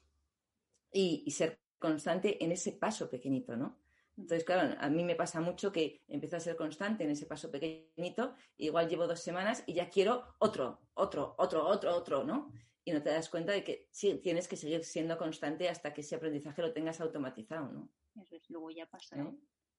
[0.93, 3.79] y, ser constante en ese paso pequeñito, ¿no?
[4.17, 7.53] Entonces, claro, a mí me pasa mucho que empiezo a ser constante en ese paso
[7.53, 12.51] pequeñito, igual llevo dos semanas y ya quiero otro, otro, otro, otro, otro, ¿no?
[12.89, 16.01] y no te das cuenta de que sí, tienes que seguir siendo constante hasta que
[16.01, 17.91] ese aprendizaje lo tengas automatizado, ¿no?
[18.19, 19.15] Eso es, luego ya pasa.
[19.21, 19.35] ¿Eh?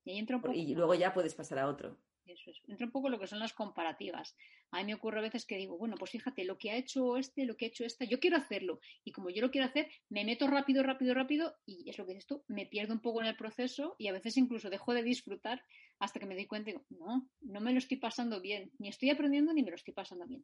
[0.06, 1.97] Y, luego ya puedes pasar a otro.
[2.30, 2.62] Eso es.
[2.68, 4.36] Entra un poco lo que son las comparativas.
[4.70, 7.18] A mí me ocurre a veces que digo, bueno, pues fíjate, lo que ha hecho
[7.18, 8.80] este, lo que ha hecho esta, yo quiero hacerlo.
[9.04, 12.13] Y como yo lo quiero hacer, me meto rápido, rápido, rápido, y es lo que
[12.13, 15.02] dices tú, me pierdo un poco en el proceso y a veces incluso dejo de
[15.02, 15.63] disfrutar
[15.98, 18.89] hasta que me doy cuenta y digo, no, no me lo estoy pasando bien, ni
[18.89, 20.44] estoy aprendiendo ni me lo estoy pasando bien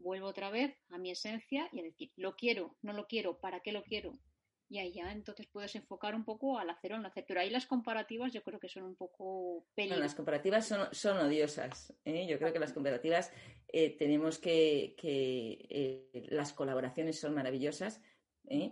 [0.00, 3.60] vuelvo otra vez a mi esencia y a decir, lo quiero, no lo quiero, ¿para
[3.60, 4.18] qué lo quiero?
[4.70, 7.24] Y ahí ya entonces puedes enfocar un poco al hacer o no hacer.
[7.26, 10.04] Pero ahí las comparativas yo creo que son un poco peligrosas.
[10.04, 11.92] las comparativas son, son odiosas.
[12.04, 12.28] ¿eh?
[12.28, 13.32] Yo creo que las comparativas
[13.66, 18.00] eh, tenemos que, que eh, las colaboraciones son maravillosas,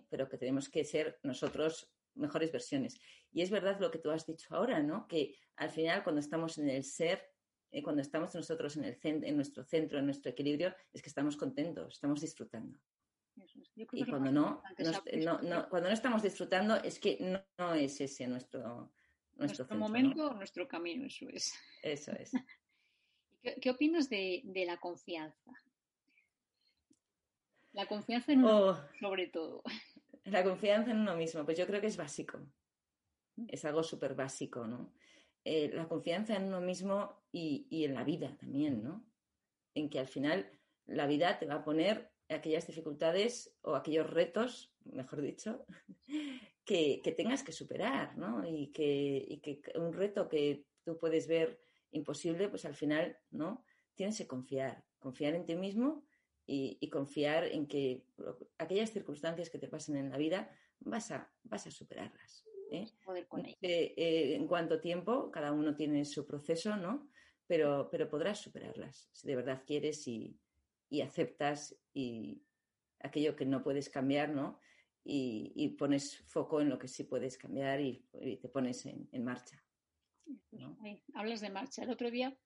[0.08, 3.00] pero que tenemos que ser nosotros mejores versiones.
[3.32, 5.08] Y es verdad lo que tú has dicho ahora, ¿no?
[5.08, 7.28] Que al final cuando estamos en el ser,
[7.82, 11.94] cuando estamos nosotros en, el en nuestro centro, en nuestro equilibrio, es que estamos contentos,
[11.94, 12.78] estamos disfrutando.
[13.92, 14.62] Y cuando no,
[15.68, 18.92] cuando no estamos disfrutando es que no, es ese nuestro,
[19.36, 21.54] nuestro, momento, nuestro camino, eso es.
[21.82, 22.32] Eso es.
[23.60, 25.52] ¿Qué, opinas de, la confianza?
[27.72, 28.78] La confianza en uno, oh.
[28.98, 29.62] sobre todo.
[30.24, 32.38] La confianza en uno mismo, pues yo creo que es básico.
[33.36, 33.46] Mm.
[33.48, 34.92] Es algo súper básico, ¿no?
[35.44, 39.06] Eh, la confianza en uno mismo y, en la vida también, ¿no?
[39.74, 40.50] En que al final
[40.86, 45.64] la vida te va a poner aquellas dificultades o aquellos retos, mejor dicho,
[46.64, 48.46] que, tengas que superar, ¿no?
[48.46, 51.60] Y que, y que, un reto que tú puedes ver
[51.92, 53.64] imposible, pues al final, ¿no?
[53.94, 56.04] Tienes que confiar, confiar en ti mismo
[56.46, 58.04] y, confiar en que
[58.56, 62.44] aquellas circunstancias que te pasen en la vida vas a, vas a superarlas.
[62.70, 62.86] ¿eh?
[63.62, 67.10] Eh, eh, en cuánto tiempo, cada uno tiene su proceso, ¿no?
[67.46, 70.38] Pero, pero podrás superarlas si de verdad quieres y,
[71.02, 72.42] aceptas y
[73.00, 74.58] aquello que no puedes cambiar, ¿no?
[75.04, 78.04] Y, pones foco en lo que sí puedes cambiar y,
[78.42, 79.62] te pones en, marcha.
[81.14, 81.82] hablas de marcha.
[81.82, 82.36] El otro día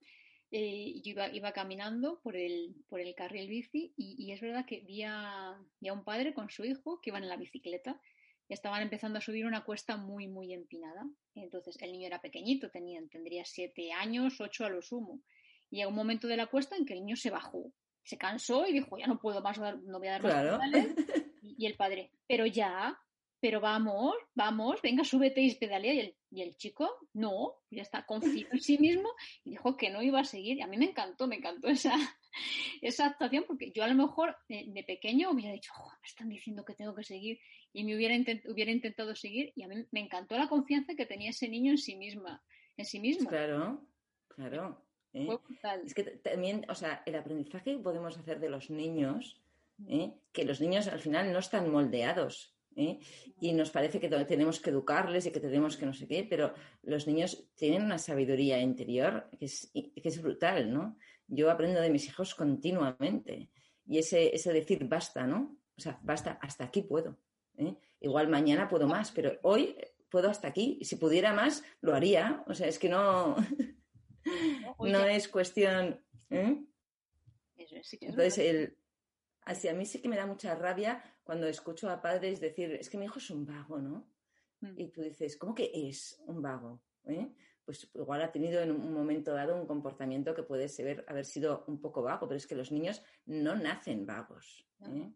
[0.52, 5.02] eh, yo iba, caminando por el, por el carril bici y, es verdad que vi
[5.02, 8.00] a, un padre con su hijo que iban en la bicicleta
[8.48, 11.04] y estaban empezando a subir una cuesta muy, muy empinada.
[11.34, 15.20] Entonces el niño era pequeñito, tenía, tendría siete años, ocho a lo sumo.
[15.70, 18.66] Y llegó un momento de la cuesta en que el niño se bajó, se cansó
[18.66, 20.72] y dijo, ya no puedo más, no voy a dar más
[21.42, 22.98] y el padre, pero ya,
[23.42, 25.94] pero vamos, vamos, venga, súbete y pedalea.
[25.94, 29.08] Y el, y el chico, no, ya está, confiado en sí mismo
[29.44, 30.58] y dijo que no iba a seguir.
[30.58, 31.92] Y a mí me encantó, me encantó esa,
[32.82, 36.74] esa actuación, porque yo a lo mejor de, pequeño hubiera dicho, me están diciendo que
[36.74, 37.40] tengo que seguir,
[37.72, 38.14] y me hubiera,
[38.48, 39.52] hubiera intentado seguir.
[39.56, 42.44] Y a mí me encantó la confianza que tenía ese niño en sí misma,
[42.76, 43.28] en sí mismo.
[43.28, 43.84] Claro,
[44.28, 44.81] claro.
[45.14, 45.28] ¿Eh?
[45.84, 49.40] Es que también, o sea, el aprendizaje que podemos hacer de los niños,
[49.88, 50.12] ¿eh?
[50.32, 52.98] que los niños al final no están moldeados ¿eh?
[53.40, 56.54] Y nos parece que tenemos que educarles y que tenemos que no sé qué, pero
[56.82, 60.96] los niños tienen una sabiduría interior que es, que es brutal, ¿no?
[61.28, 63.48] Yo aprendo de mis hijos continuamente
[63.86, 65.56] y ese, ese decir basta, ¿no?
[65.76, 67.16] O sea, basta, hasta aquí puedo.
[67.56, 67.74] ¿eh?
[68.00, 69.76] Igual mañana puedo más, pero hoy
[70.10, 70.78] puedo hasta aquí.
[70.82, 72.44] Si pudiera más, lo haría.
[72.46, 73.36] O sea, es que no,
[74.78, 76.00] no es cuestión.
[76.30, 76.64] ¿eh?
[78.00, 78.76] Entonces, el,
[79.44, 82.88] Así a mí sí que me da mucha rabia cuando escucho a padres decir, es
[82.88, 84.06] que mi hijo es un vago, ¿no?
[84.60, 84.78] Mm.
[84.78, 86.80] Y tú dices, ¿cómo que es un vago?
[87.04, 87.32] ¿Eh?
[87.64, 91.64] Pues igual ha tenido en un momento dado un comportamiento que puede ser, haber sido
[91.66, 94.66] un poco vago, pero es que los niños no nacen vagos.
[94.82, 95.12] ¿eh?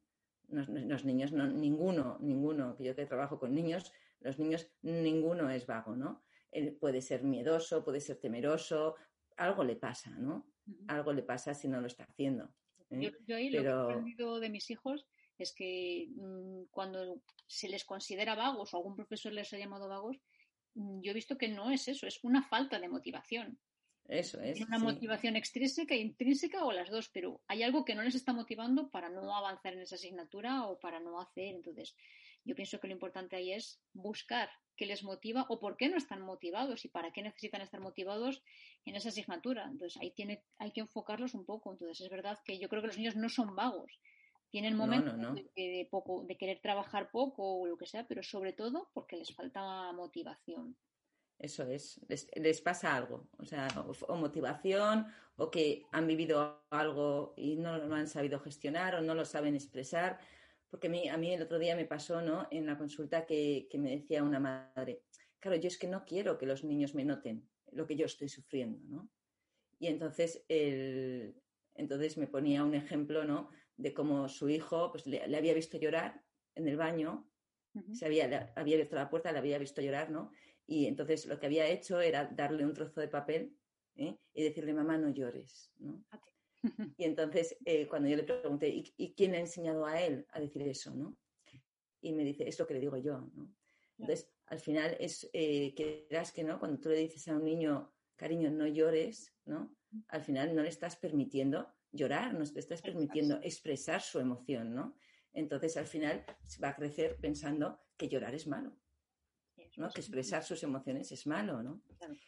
[0.48, 5.66] Los, niños, no, ninguno, ninguno, que yo que trabajo con niños, los niños, ninguno es
[5.66, 6.24] vago, ¿no?
[6.52, 8.94] Él puede ser miedoso, puede ser temeroso,
[9.36, 10.46] algo le pasa, ¿no?
[10.88, 12.52] Algo le pasa si no lo está haciendo.
[12.90, 13.12] ¿eh?
[13.26, 15.06] Yo, ahí lo que he aprendido de mis hijos
[15.38, 20.18] es que mm, cuando se les considera vagos o algún profesor les ha llamado vagos,
[20.74, 23.58] mm, yo he visto que no es eso, es una falta de motivación.
[24.08, 24.60] Eso es.
[24.60, 28.32] Una motivación extrínseca e intrínseca o las dos, pero hay algo que no les está
[28.32, 31.56] motivando para no avanzar en esa asignatura o para no hacer.
[31.56, 31.96] Entonces,
[32.46, 35.96] yo pienso que lo importante ahí es buscar qué les motiva o por qué no
[35.96, 38.42] están motivados y para qué necesitan estar motivados
[38.84, 39.64] en esa asignatura.
[39.64, 41.72] Entonces, ahí tiene, hay que enfocarlos un poco.
[41.72, 43.98] Entonces, es verdad que yo creo que los niños no son vagos.
[44.50, 45.14] Tienen momentos
[45.56, 49.34] De, poco, de querer trabajar poco o lo que sea, pero sobre todo porque les
[49.34, 50.76] falta motivación.
[51.38, 53.68] Eso es, les, pasa algo, o sea,
[54.08, 55.06] o, motivación,
[55.36, 59.54] o que han vivido algo y no lo han sabido gestionar o no lo saben
[59.54, 60.18] expresar.
[60.70, 62.48] Porque a mí, a mí el otro día me pasó, ¿no?
[62.50, 65.02] En la consulta que, que me decía una madre,
[65.38, 68.28] claro, yo es que no quiero que los niños me noten lo que yo estoy
[68.28, 69.10] sufriendo, ¿no?
[69.78, 71.36] Y entonces, el,
[71.74, 73.50] entonces me ponía un ejemplo, ¿no?
[73.76, 76.22] De cómo su hijo pues, le, había visto llorar
[76.54, 77.28] en el baño,
[77.92, 80.30] se había, había abierto la puerta, le había visto llorar, ¿no?
[80.66, 83.54] Y entonces lo que había hecho era darle un trozo de papel
[83.96, 84.18] ¿eh?
[84.32, 86.02] y decirle, mamá, no llores, ¿no?
[86.96, 90.40] Y entonces, eh, cuando yo le pregunté, ¿y, quién le ha enseñado a él a
[90.40, 91.16] decir eso, no?
[92.00, 93.54] Y me dice, es lo que le digo yo, ¿no?
[93.98, 97.92] Entonces, al final es eh, que que no, cuando tú le dices a un niño,
[98.16, 99.76] cariño, no llores, ¿no?
[100.08, 104.96] Al final no le estás permitiendo llorar, no le estás permitiendo expresar su emoción, ¿no?
[105.32, 106.24] Entonces, al final
[106.62, 108.76] va a crecer pensando que llorar es malo.
[109.76, 109.90] ¿No?
[109.90, 111.80] Que expresar sus emociones es malo, ¿no?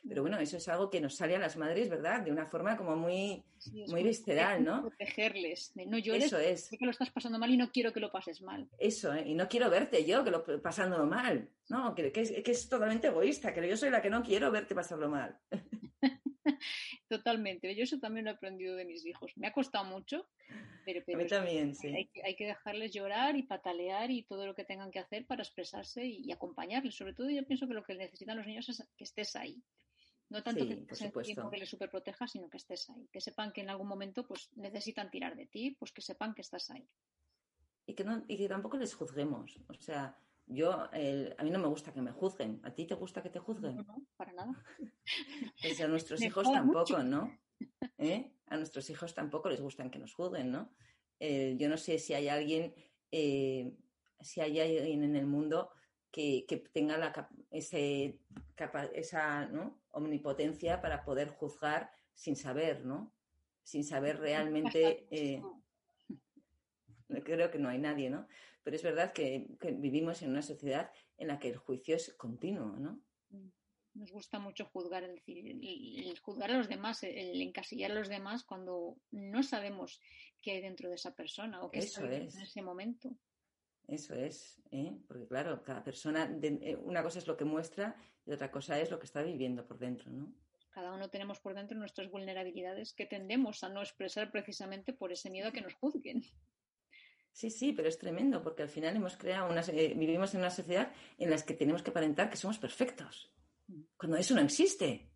[0.07, 2.23] Pero bueno, eso es algo que nos sale a las madres, ¿verdad?
[2.23, 3.43] De una forma como muy,
[3.89, 4.83] muy visceral, ¿no?
[4.83, 6.69] Protegerles, de no llores eso es.
[6.69, 8.69] que lo estás pasando mal y no quiero que lo pases mal.
[8.79, 9.25] Eso, ¿eh?
[9.27, 11.95] y no quiero verte yo que lo pasándolo mal, ¿no?
[11.95, 14.75] Que, que, es, que es totalmente egoísta, que yo soy la que no quiero verte
[14.75, 15.39] pasarlo mal.
[17.09, 17.75] Totalmente.
[17.75, 19.33] Yo eso también lo he aprendido de mis hijos.
[19.37, 20.29] Me ha costado mucho,
[21.05, 21.89] pero, a mí también, sí.
[22.25, 26.05] Hay, que dejarles llorar y patalear y todo lo que tengan que hacer para expresarse
[26.05, 26.95] y, acompañarles.
[26.95, 29.63] Sobre todo yo pienso que lo que necesitan los niños es que estés ahí.
[30.31, 33.09] No tanto que que les superproteja, sino que estés ahí.
[33.13, 36.43] Que sepan que en algún momento pues necesitan tirar de ti, pues que sepan que
[36.43, 36.87] estás ahí.
[37.87, 39.59] Y que, no, y que tampoco les juzguemos.
[39.69, 42.61] O sea, yo, a mí no me gusta que me juzguen.
[42.65, 43.77] ¿A ti te gusta que te juzguen?
[43.77, 44.53] No, para nada.
[45.63, 47.39] Pues a nuestros hijos tampoco, ¿no?
[47.99, 48.33] ¿Eh?
[48.47, 50.73] A nuestros hijos tampoco les gustan que nos juzguen, ¿no?
[51.21, 52.75] Eh, yo no sé si hay alguien,
[53.11, 53.75] eh,
[54.21, 55.71] si hay alguien en el mundo
[56.11, 58.21] que, tenga la, ese,
[58.95, 59.51] esa
[59.91, 63.13] omnipotencia para poder juzgar sin saber, ¿no?
[63.63, 65.07] Sin saber realmente.
[67.25, 68.27] creo que no hay nadie, ¿no?
[68.63, 69.47] Pero es verdad que,
[69.79, 73.01] vivimos en una sociedad en la que el juicio es continuo, ¿no?
[73.99, 78.97] Nos gusta mucho juzgar, el, juzgar a los demás, el encasillar a los demás cuando
[79.11, 80.01] no sabemos
[80.41, 83.11] qué hay dentro de esa persona o qué Eso está en ese momento.
[83.89, 84.97] Eso es, ¿eh?
[85.09, 88.91] porque claro, cada persona, eh, una cosa es lo que muestra y otra cosa es
[88.91, 90.33] lo que está viviendo por dentro, ¿no?
[90.71, 95.29] Cada uno tenemos por dentro nuestras vulnerabilidades que tendemos a no expresar precisamente por ese
[95.29, 96.23] miedo a que nos juzguen.
[97.33, 100.51] Sí, sí, pero es tremendo porque al final hemos creado una, eh, vivimos en una
[100.51, 103.33] sociedad en la que tenemos que aparentar que somos perfectos,
[103.97, 105.11] cuando eso no existe.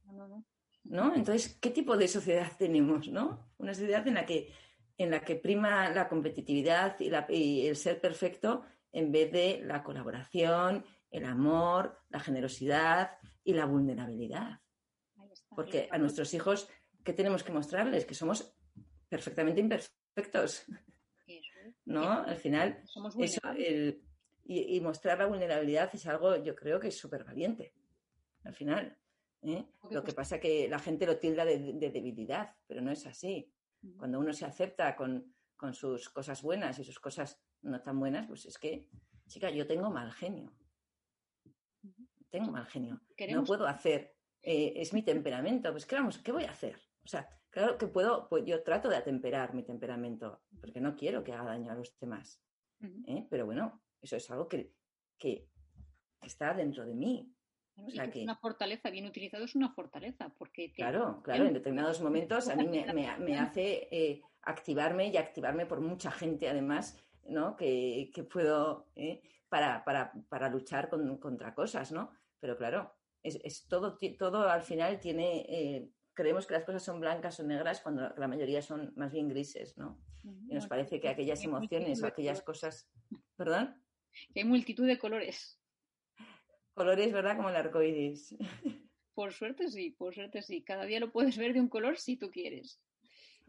[0.84, 3.08] No, Entonces, ¿qué tipo de sociedad tenemos?
[3.08, 3.52] ¿no?
[3.58, 4.52] Una sociedad en la que,
[4.98, 10.84] en la que prima la competitividad y, el ser perfecto en vez de la colaboración,
[11.10, 13.12] el amor, la generosidad
[13.44, 14.60] y la vulnerabilidad.
[15.54, 16.68] Porque a nuestros hijos,
[17.04, 18.04] ¿qué tenemos que mostrarles?
[18.04, 18.54] Que somos
[19.08, 20.64] perfectamente imperfectos.
[21.84, 22.10] ¿no?
[22.10, 22.82] Al final,
[23.18, 23.40] eso,
[24.44, 27.74] y, mostrar la vulnerabilidad es algo, yo creo que es súper valiente,
[28.44, 28.98] al final.
[29.42, 29.64] ¿eh?
[29.90, 33.52] Lo que pasa es que la gente lo tilda de, debilidad, pero no es así.
[33.96, 35.34] Cuando uno se acepta con,
[35.72, 38.88] sus cosas buenas y sus cosas no tan buenas, pues es que,
[39.28, 40.52] chica, yo tengo mal genio.
[42.30, 43.00] Tengo mal genio.
[43.30, 44.14] No puedo hacer.
[44.40, 45.70] Eh, es mi temperamento.
[45.70, 46.80] Pues, ¿qué, vamos, ¿qué voy a hacer?
[47.04, 51.22] O sea, Claro que puedo, pues yo trato de atemperar mi temperamento, porque no quiero
[51.22, 52.42] que haga daño a los demás.
[53.06, 53.26] ¿eh?
[53.28, 54.72] Pero bueno, eso es algo que,
[55.18, 55.50] que
[56.22, 57.30] está dentro de mí.
[57.76, 60.32] Es una fortaleza, bien utilizado es una fortaleza.
[60.38, 65.80] Porque Claro, claro, en determinados momentos a mí me, hace eh, activarme y activarme por
[65.80, 67.56] mucha gente además, ¿no?
[67.56, 69.22] Que, puedo, ¿eh?
[69.48, 72.10] para, para, luchar contra cosas, ¿no?
[72.40, 77.40] Pero claro, es, es todo, todo al final tiene creemos que las cosas son blancas
[77.40, 79.98] o negras cuando la mayoría son más bien grises, ¿no?
[80.48, 82.88] Y nos parece que aquellas emociones o aquellas cosas...
[83.36, 83.82] ¿Perdón?
[84.32, 85.60] Que hay multitud de colores.
[86.74, 87.36] Colores, ¿verdad?
[87.36, 88.34] Como el arco iris.
[89.14, 90.62] Por suerte sí, por suerte sí.
[90.62, 92.80] Cada día lo puedes ver de un color si tú quieres.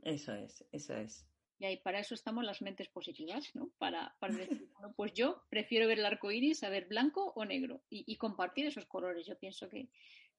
[0.02, 1.26] Eso es, eso es.
[1.58, 3.72] Y ahí para eso estamos las mentes positivas, ¿no?
[3.78, 7.82] Para, decir, bueno, pues yo prefiero ver el arco iris a ver blanco o negro
[7.90, 9.26] y, y compartir esos colores.
[9.26, 9.88] Yo pienso que,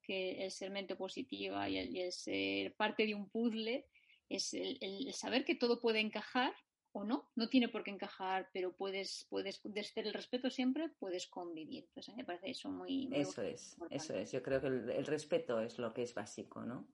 [0.05, 3.87] que el ser mente positiva y el, ser parte de un puzzle
[4.29, 6.55] es el, saber que todo puede encajar
[6.95, 11.27] o no, no tiene por qué encajar, pero puedes, puedes desde el respeto siempre puedes
[11.27, 11.87] convivir.
[11.89, 13.11] Entonces, a mí me parece eso muy...
[13.13, 14.31] eso es, eso es.
[14.31, 16.87] Yo creo que el, respeto es lo que es básico, ¿no?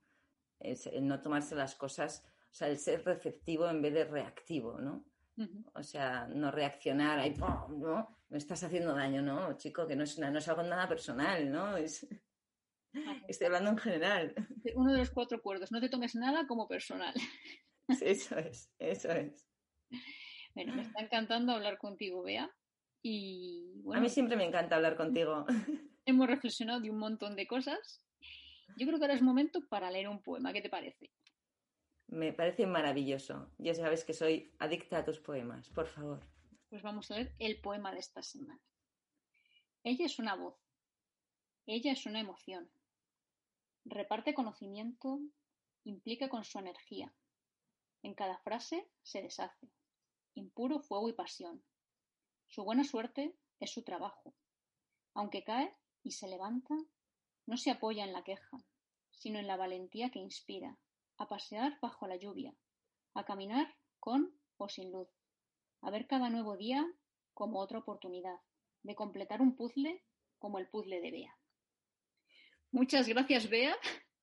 [0.58, 4.80] Es el no tomarse las cosas, o sea, el ser receptivo en vez de reactivo,
[4.80, 5.04] ¿no?
[5.74, 8.16] O sea, no reaccionar ahí, ¿no?
[8.28, 9.56] Me estás haciendo daño, ¿no?
[9.58, 11.76] Chico, que no es, no es algo nada personal, ¿no?
[11.76, 12.06] Es...
[13.28, 14.34] Estoy hablando en general.
[14.74, 15.70] Uno de los cuatro acuerdos.
[15.72, 17.14] No te tomes nada como personal.
[18.00, 19.49] Eso es, eso es.
[20.52, 22.50] Bueno, me está encantando hablar contigo, Bea.
[23.02, 25.46] Y a mí siempre me encanta hablar contigo.
[26.04, 28.04] Hemos reflexionado de un montón de cosas.
[28.76, 30.52] Yo creo que ahora es momento para leer un poema.
[30.52, 31.12] ¿Qué te parece?
[32.08, 33.52] Me parece maravilloso.
[33.58, 35.68] Ya sabes que soy adicta a tus poemas.
[35.70, 36.26] Por favor.
[36.68, 38.60] Pues vamos a leer el poema de esta semana.
[39.84, 40.56] Ella es una voz.
[41.66, 42.70] Ella es una emoción.
[43.84, 45.20] Reparte conocimiento,
[45.84, 47.14] implica con su energía.
[48.02, 49.70] En cada frase se deshace.
[50.34, 51.62] Impuro fuego y pasión.
[52.48, 54.34] Su buena suerte es su trabajo.
[55.14, 56.74] Aunque cae y se levanta,
[57.46, 58.58] no se apoya en la queja,
[59.10, 60.78] sino en la valentía que inspira,
[61.18, 62.54] a pasear bajo la lluvia,
[63.14, 65.08] a caminar con o sin luz,
[65.82, 66.86] a ver cada nuevo día
[67.34, 68.38] como otra oportunidad
[68.82, 70.02] de completar un puzzle
[70.38, 71.38] como el puzzle de Bea.
[72.70, 73.76] Muchas gracias, Bea,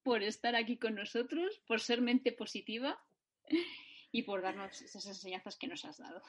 [0.04, 3.04] por estar aquí con nosotros, por ser mente positiva
[4.12, 6.22] y por darnos esas enseñanzas que nos has dado.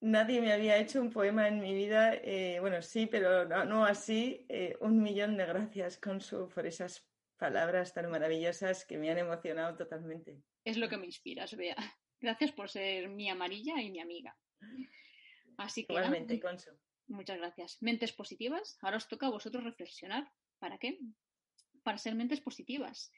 [0.00, 4.46] Nadie me había hecho un poema en mi vida, eh, bueno, sí, pero no, así.
[4.48, 7.06] Eh, un millón de gracias, Consu, por esas
[7.36, 10.42] palabras tan maravillosas que me han emocionado totalmente.
[10.64, 11.76] Es lo que me inspiras, Bea.
[12.20, 14.36] Gracias por ser mi amarilla y mi amiga.
[15.58, 15.92] Así que.
[15.92, 16.70] Igualmente, Consu.
[17.08, 17.78] Muchas gracias.
[17.82, 18.78] Mentes positivas.
[18.80, 20.30] Ahora os toca a vosotros reflexionar.
[20.58, 20.98] ¿Para qué?
[21.82, 23.12] Para ser mentes positivas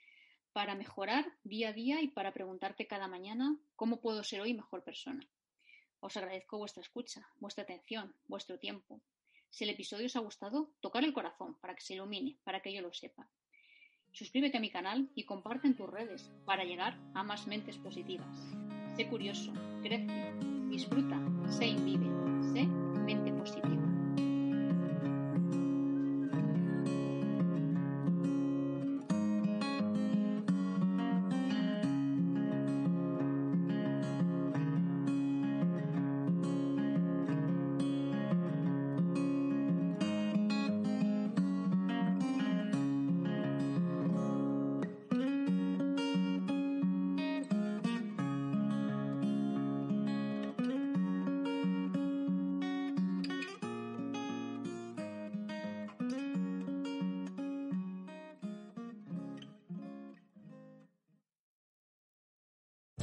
[0.53, 4.84] para mejorar día a día y para preguntarte cada mañana cómo puedo ser hoy mejor
[4.84, 5.26] persona.
[6.00, 9.00] Os agradezco vuestra escucha, vuestra atención, vuestro tiempo.
[9.50, 12.72] Si el episodio os ha gustado, tocar el corazón para que se ilumine, para que
[12.72, 13.28] yo lo sepa.
[14.12, 18.36] Suscríbete a mi canal y comparte en tus redes para llegar a más mentes positivas.
[18.96, 20.32] Sé curioso, crece,
[20.68, 22.07] disfruta, sé y vive,
[22.53, 24.01] sé mente positiva.